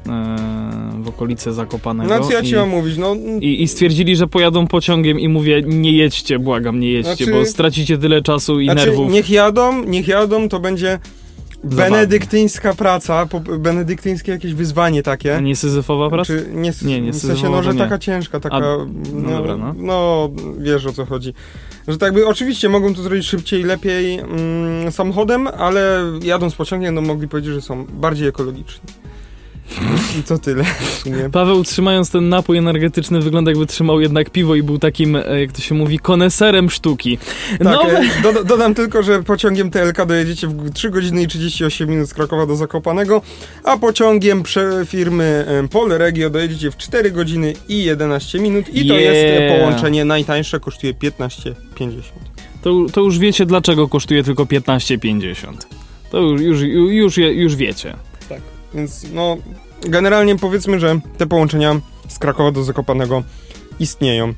[1.01, 2.17] w okolice Zakopanego.
[2.19, 3.15] No co ja ci i, mam mówić, no...
[3.41, 7.45] i, I stwierdzili, że pojadą pociągiem i mówię, nie jedźcie, błagam, nie jedźcie, Znaczy- bo
[7.45, 9.11] stracicie tyle czasu i Znaczy, nerwów.
[9.11, 10.99] niech jadą, niech jadą, to będzie
[11.63, 11.83] Zabawne.
[11.91, 13.27] benedyktyńska praca,
[13.59, 15.35] benedyktyńskie jakieś wyzwanie takie.
[15.35, 16.27] A nie syzyfowa praca?
[16.33, 17.79] Czy nie, Nie, nie, w sensie, no, że nie.
[17.79, 19.73] taka ciężka, taka, A, no, no dobra, no.
[19.77, 21.33] no, wiesz o co chodzi.
[21.87, 27.01] Że tak by, oczywiście mogą to zrobić szybciej, lepiej mm, samochodem, ale jadąc pociągiem, no
[27.01, 28.81] mogli powiedzieć, że są bardziej ekologiczni.
[30.19, 30.63] I to tyle
[31.03, 31.29] sumie.
[31.31, 35.51] Paweł trzymając ten napój energetyczny wygląda jakby trzymał jednak piwo i był takim, e, jak
[35.51, 37.17] to się mówi, koneserem sztuki.
[37.51, 37.97] Tak, Nowe...
[37.99, 42.13] e, doda- dodam tylko, że pociągiem TLK dojedziecie w 3 godziny i 38 minut z
[42.13, 43.21] Krakowa do Zakopanego,
[43.63, 44.43] a pociągiem
[44.85, 49.13] firmy e, Polregio dojedziecie w 4 godziny i 11 minut i to Yeah.
[49.15, 51.53] jest połączenie najtańsze, kosztuje 15,50.
[52.61, 55.35] To, to już wiecie, dlaczego kosztuje tylko 15,50.
[56.11, 56.61] To już, już,
[56.91, 57.95] już, już wiecie.
[58.73, 59.37] Więc no,
[59.81, 63.23] generalnie powiedzmy, że te połączenia z Krakowa do Zakopanego
[63.79, 64.33] istnieją.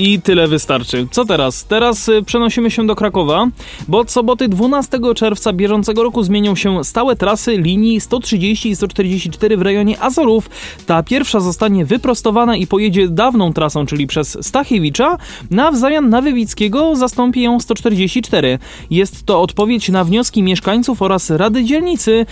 [0.00, 1.06] I tyle wystarczy.
[1.10, 1.64] Co teraz?
[1.64, 3.46] Teraz y, przenosimy się do Krakowa,
[3.88, 9.56] bo od soboty 12 czerwca bieżącego roku zmienią się stałe trasy linii 130 i 144
[9.56, 10.50] w rejonie Azorów.
[10.86, 15.18] Ta pierwsza zostanie wyprostowana i pojedzie dawną trasą, czyli przez Stachiewicza,
[15.50, 18.58] na w zamian na Wywickiego zastąpi ją 144.
[18.90, 22.26] Jest to odpowiedź na wnioski mieszkańców oraz Rady Dzielnicy.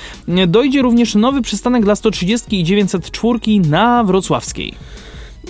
[0.47, 3.39] Dojdzie również nowy przystanek dla 130 i 904
[3.69, 4.75] na Wrocławskiej.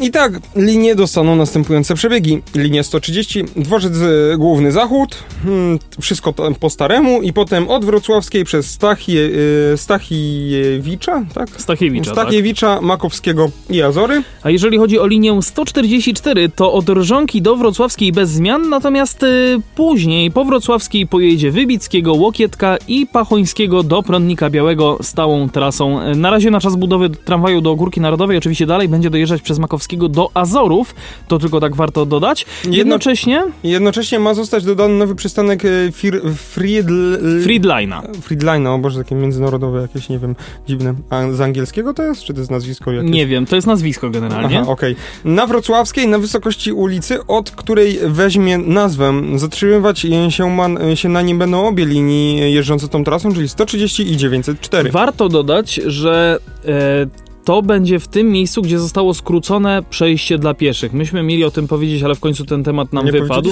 [0.01, 2.43] I tak, linie dostaną następujące przebiegi.
[2.55, 8.71] Linia 130, dworzec e, główny zachód, hmm, wszystko po staremu i potem od Wrocławskiej przez
[8.71, 9.31] Stachie,
[9.73, 11.49] e, Stachiewicza, tak?
[11.57, 12.25] Stachiewicza, tak?
[12.25, 14.23] Stachiewicza, Makowskiego i Azory.
[14.43, 19.57] A jeżeli chodzi o linię 144, to od Rżonki do Wrocławskiej bez zmian, natomiast y,
[19.75, 26.03] później po Wrocławskiej pojedzie Wybickiego, Łokietka i Pachońskiego do Prądnika Białego stałą trasą.
[26.03, 29.59] Y, Na razie na czas budowy tramwaju do Górki Narodowej oczywiście dalej będzie dojeżdżać przez
[29.59, 30.95] Makowskiego do Azorów,
[31.29, 32.47] to tylko tak warto dodać.
[32.65, 37.17] Jedno- Jednocześnie jednocześnie ma zostać dodany nowy przystanek e, Fir, Friedl...
[37.43, 38.03] Friedlina.
[38.23, 40.35] Friedline, o Boże, takie międzynarodowe jakieś, nie wiem,
[40.69, 40.95] dziwne.
[41.11, 43.11] A z angielskiego to jest, czy to jest nazwisko jakieś?
[43.11, 44.61] Nie wiem, to jest nazwisko generalnie.
[44.61, 44.97] Aha, okej.
[45.25, 49.13] Na Wrocławskiej, na wysokości ulicy, od której weźmie nazwę.
[49.37, 54.17] Zatrzymywać się, ma, się na nim będą obie linii jeżdżące tą trasą, czyli 130 i
[54.17, 54.91] 904.
[54.91, 60.93] Warto dodać, że e, to będzie w tym miejscu, gdzie zostało skrócone przejście dla pieszych.
[60.93, 63.51] Myśmy mieli o tym powiedzieć, ale w końcu ten temat nam Nie wypadł.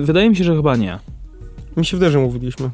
[0.00, 0.98] Wydaje mi się, że chyba nie.
[1.76, 2.70] Mi się wydaje, że mówiliśmy.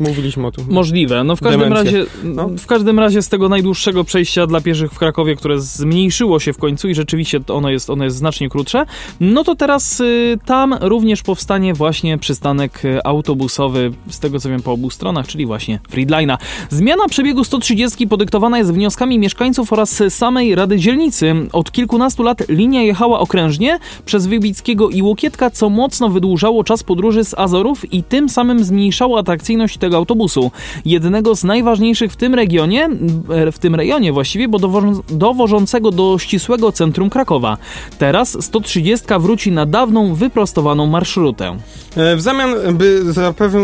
[0.00, 0.64] Mówiliśmy o tym.
[0.68, 1.24] Możliwe.
[1.24, 2.48] No w każdym razie No.
[2.58, 6.58] w każdym razie z tego najdłuższego przejścia dla pieszych w Krakowie, które zmniejszyło się w
[6.58, 8.86] końcu i rzeczywiście ono jest, ono jest znacznie krótsze,
[9.20, 14.62] no to teraz y, tam również powstanie właśnie przystanek y, autobusowy, z tego co wiem
[14.62, 16.38] po obu stronach, czyli właśnie Friedlina.
[16.70, 21.34] Zmiana przebiegu 130 podyktowana jest wnioskami mieszkańców oraz samej Rady Dzielnicy.
[21.52, 27.24] Od kilkunastu lat linia jechała okrężnie przez Wybickiego i Łokietka, co mocno wydłużało czas podróży
[27.24, 30.50] z Azorów i tym samym zmniejszało atrakcyjność tego autobusu.
[30.84, 32.88] Jednego z najważniejszych w tym regionie,
[33.28, 37.56] e, w tym rejonie właściwie, bo dowożą, dowożącego do ścisłego centrum Krakowa.
[37.98, 41.56] Teraz 130 wróci na dawną, wyprostowaną marszrutę.
[41.96, 43.02] E, w zamian, by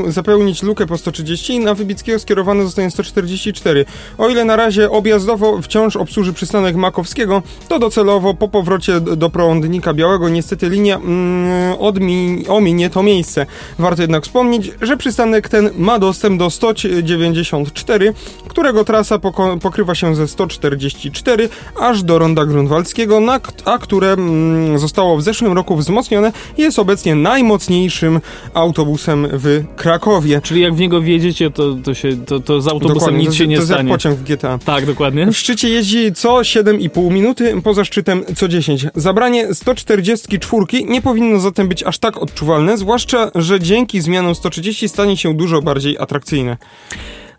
[0.08, 3.84] zapełnić lukę po 130, na Wybickiego skierowane zostanie 144.
[4.18, 9.94] O ile na razie objazdowo wciąż obsłuży przystanek Makowskiego, to docelowo po powrocie do prądnika
[9.94, 13.46] Białego niestety linia mm, odmi, ominie to miejsce.
[13.78, 18.14] Warto jednak wspomnieć, że przystanek ten ma dostęp do 194,
[18.48, 19.18] którego trasa
[19.62, 21.48] pokrywa się ze 144
[21.80, 23.20] aż do Ronda Grunwaldzkiego,
[23.64, 28.20] a które mm, zostało w zeszłym roku wzmocnione jest obecnie najmocniejszym
[28.54, 30.40] autobusem w Krakowie.
[30.40, 33.34] Czyli jak w niego wjedziecie, to, to, się, to, to z autobusem Dokładnie, nic to,
[33.34, 33.88] się nie to stanie.
[33.88, 34.58] To pociąg w GTA.
[34.58, 35.26] Tak, dokładnie.
[35.26, 38.86] W szczycie jeździ co 7,5 minuty, poza szczytem co 10.
[38.94, 45.16] Zabranie 144 nie powinno zatem być aż tak odczuwalne, zwłaszcza, że dzięki zmianom 130 stanie
[45.16, 46.56] się dużo bardziej atrakcyjne.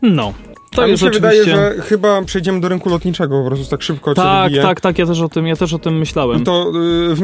[0.02, 0.34] No.
[0.76, 1.40] To A mi się oczywiście...
[1.44, 5.06] wydaje, że chyba przejdziemy do rynku lotniczego po prostu tak szybko Tak, tak, tak, ja
[5.06, 6.44] też o tym, ja też o tym myślałem.
[6.44, 6.72] To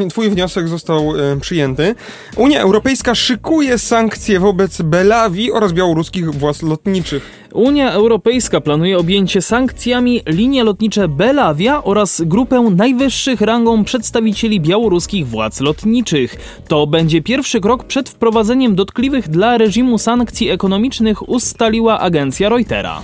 [0.04, 1.94] y, twój wniosek został y, przyjęty.
[2.36, 7.40] Unia Europejska szykuje sankcje wobec Belawii oraz białoruskich władz lotniczych.
[7.54, 15.60] Unia Europejska planuje objęcie sankcjami linie lotnicze Belavia oraz grupę najwyższych rangą przedstawicieli białoruskich władz
[15.60, 16.36] lotniczych.
[16.68, 23.02] To będzie pierwszy krok przed wprowadzeniem dotkliwych dla reżimu sankcji ekonomicznych, ustaliła agencja Reutera.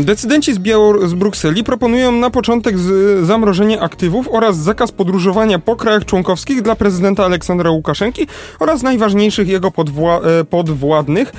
[0.00, 2.76] Decydenci z, Białor- z Brukseli proponują na początek
[3.22, 8.26] zamrożenie aktywów oraz zakaz podróżowania po krajach członkowskich dla prezydenta Aleksandra Łukaszenki
[8.60, 11.32] oraz najważniejszych jego podwła- e, podwładnych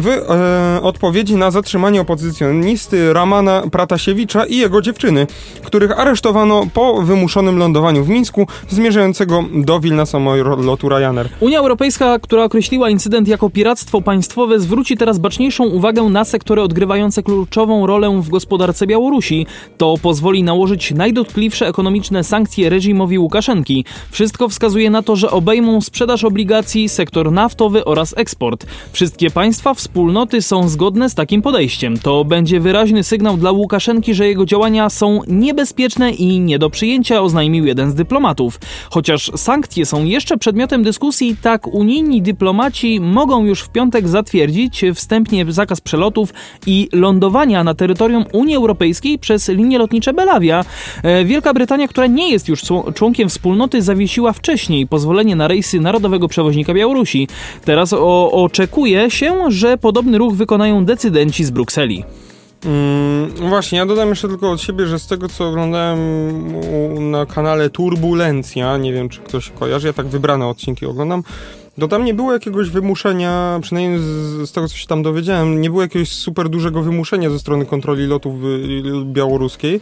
[0.00, 5.26] w e, odpowiedzi na zatrzymanie opozycjonisty Ramana Pratasiewicza i jego dziewczyny,
[5.64, 11.28] których aresztowano po wymuszonym lądowaniu w Mińsku zmierzającego do Wilna samolotu Ryanair.
[11.40, 17.22] Unia Europejska, która określiła incydent jako piractwo państwowe, zwróci teraz baczniejszą uwagę na sektory odgrywające
[17.60, 19.46] kluczową rolę w gospodarce Białorusi.
[19.78, 23.84] To pozwoli nałożyć najdotkliwsze ekonomiczne sankcje reżimowi Łukaszenki.
[24.10, 28.66] Wszystko wskazuje na to, że obejmą sprzedaż obligacji, sektor naftowy oraz eksport.
[28.92, 31.98] Wszystkie państwa wspólnoty są zgodne z takim podejściem.
[31.98, 37.22] To będzie wyraźny sygnał dla Łukaszenki, że jego działania są niebezpieczne i nie do przyjęcia,
[37.22, 38.60] oznajmił jeden z dyplomatów.
[38.90, 45.52] Chociaż sankcje są jeszcze przedmiotem dyskusji, tak unijni dyplomaci mogą już w piątek zatwierdzić wstępnie
[45.52, 46.34] zakaz przelotów
[46.66, 50.64] i lądowania na terytorium Unii Europejskiej przez linie lotnicze Belavia.
[51.02, 55.80] E, Wielka Brytania, która nie jest już czło- członkiem wspólnoty, zawiesiła wcześniej pozwolenie na rejsy
[55.80, 57.28] Narodowego Przewoźnika Białorusi.
[57.64, 57.92] Teraz
[58.32, 62.04] oczekuje się, że podobny ruch wykonają decydenci z Brukseli.
[62.64, 66.00] Mm, właśnie, ja dodam jeszcze tylko od siebie, że z tego co oglądałem
[67.10, 71.22] na kanale Turbulencja, nie wiem czy ktoś kojarzy, ja tak wybrane odcinki oglądam,
[71.78, 74.04] to tam nie było jakiegoś wymuszenia, przynajmniej z,
[74.48, 78.06] z tego co się tam dowiedziałem, nie było jakiegoś super dużego wymuszenia ze strony kontroli
[78.06, 79.80] lotów y, białoruskiej.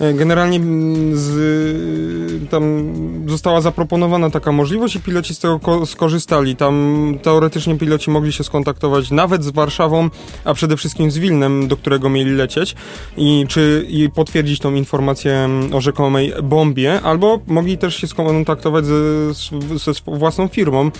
[0.00, 2.92] E, Generalnie mm, z, tam
[3.26, 6.56] została zaproponowana taka możliwość i piloci z tego ko- skorzystali.
[6.56, 10.10] Tam teoretycznie piloci mogli się skontaktować nawet z Warszawą,
[10.44, 12.74] a przede wszystkim z Wilnem, do którego mieli lecieć
[13.16, 18.86] i czy i potwierdzić tą informację mm, o rzekomej bombie, albo mogli też się skontaktować
[18.86, 19.34] ze,
[19.78, 20.90] ze własną firmą.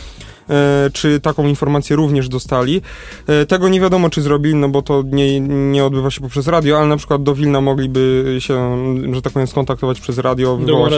[0.51, 2.81] E, czy taką informację również dostali.
[3.27, 6.79] E, Tego nie wiadomo, czy zrobili, no bo to nie, nie odbywa się poprzez radio,
[6.79, 8.77] ale na przykład do Wilna mogliby się,
[9.15, 10.97] że tak powiem, skontaktować przez radio, wywołać i,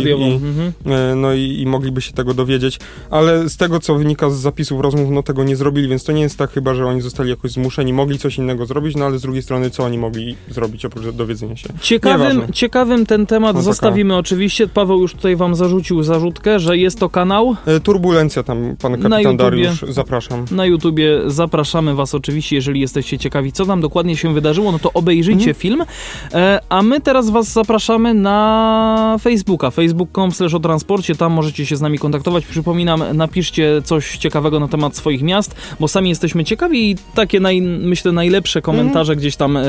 [0.48, 0.72] Mhm.
[0.86, 2.78] E, No i, i mogliby się tego dowiedzieć,
[3.10, 6.22] ale z tego co wynika z zapisów rozmów, no tego nie zrobili, więc to nie
[6.22, 9.22] jest tak chyba, że oni zostali jakoś zmuszeni, mogli coś innego zrobić, no ale z
[9.22, 11.68] drugiej strony co oni mogli zrobić oprócz dowiedzenia się.
[11.80, 12.52] Ciekawym, Nieważne.
[12.54, 14.68] ciekawym ten temat No zostawimy oczywiście.
[14.68, 17.56] Paweł już tutaj wam zarzucił zarzutkę, że jest to kanał.
[17.84, 19.37] Turbulencja tam, pan kapitan.
[19.38, 20.44] Dariusz, zapraszam.
[20.50, 24.92] Na YouTubie zapraszamy Was oczywiście, jeżeli jesteście ciekawi, co tam dokładnie się wydarzyło, no to
[24.92, 25.54] obejrzyjcie Mhm.
[25.54, 25.84] film.
[26.34, 31.76] E, a my teraz Was zapraszamy na Facebooka, facebook.com slash o transporcie, tam możecie się
[31.76, 32.46] z nami kontaktować.
[32.46, 37.62] Przypominam, napiszcie coś ciekawego na temat swoich miast, bo sami jesteśmy ciekawi i takie, naj,
[37.62, 39.62] myślę, najlepsze komentarze gdzieś tam e,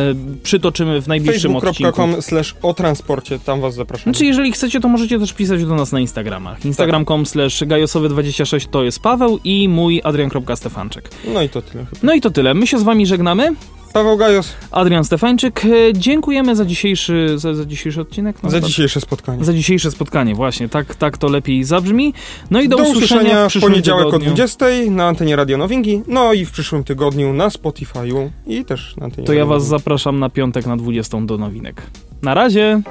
[0.44, 1.76] przytoczymy w najbliższym odcinku.
[1.76, 4.04] facebook.com slash o transporcie, tam was zapraszam.
[4.04, 6.66] Znaczy, jeżeli chcecie, to możecie też pisać do nas na Instagramach.
[6.66, 11.10] Instagram.com slash gajosowy26 to jest Paweł i mój adrian.stefanczyk.
[11.34, 11.98] No i to tyle chyba.
[12.04, 12.54] No i to tyle.
[12.54, 13.56] My się z wami żegnamy.
[13.94, 15.66] Paweł Gajos, Adrian Stefańczyk.
[15.66, 18.44] E, Dziękujemy za dzisiejszy, za, za dzisiejszy odcinek.
[18.44, 18.68] No, za tak.
[18.70, 19.46] dzisiejsze spotkanie.
[19.46, 20.70] Za dzisiejsze spotkanie, właśnie.
[20.70, 22.14] Tak, tak to lepiej zabrzmi.
[22.52, 24.32] No i do, Do usłyszenia w w przyszłym poniedziałek tygodniu.
[24.32, 28.98] o 20 na antenie Radio Nowinki, no i w przyszłym tygodniu na Spotify'u i też
[28.98, 29.84] na antenie To ja Radio was Nowinki.
[29.84, 31.82] zapraszam na piątek na 20 do nowinek.
[32.22, 32.82] Na razie!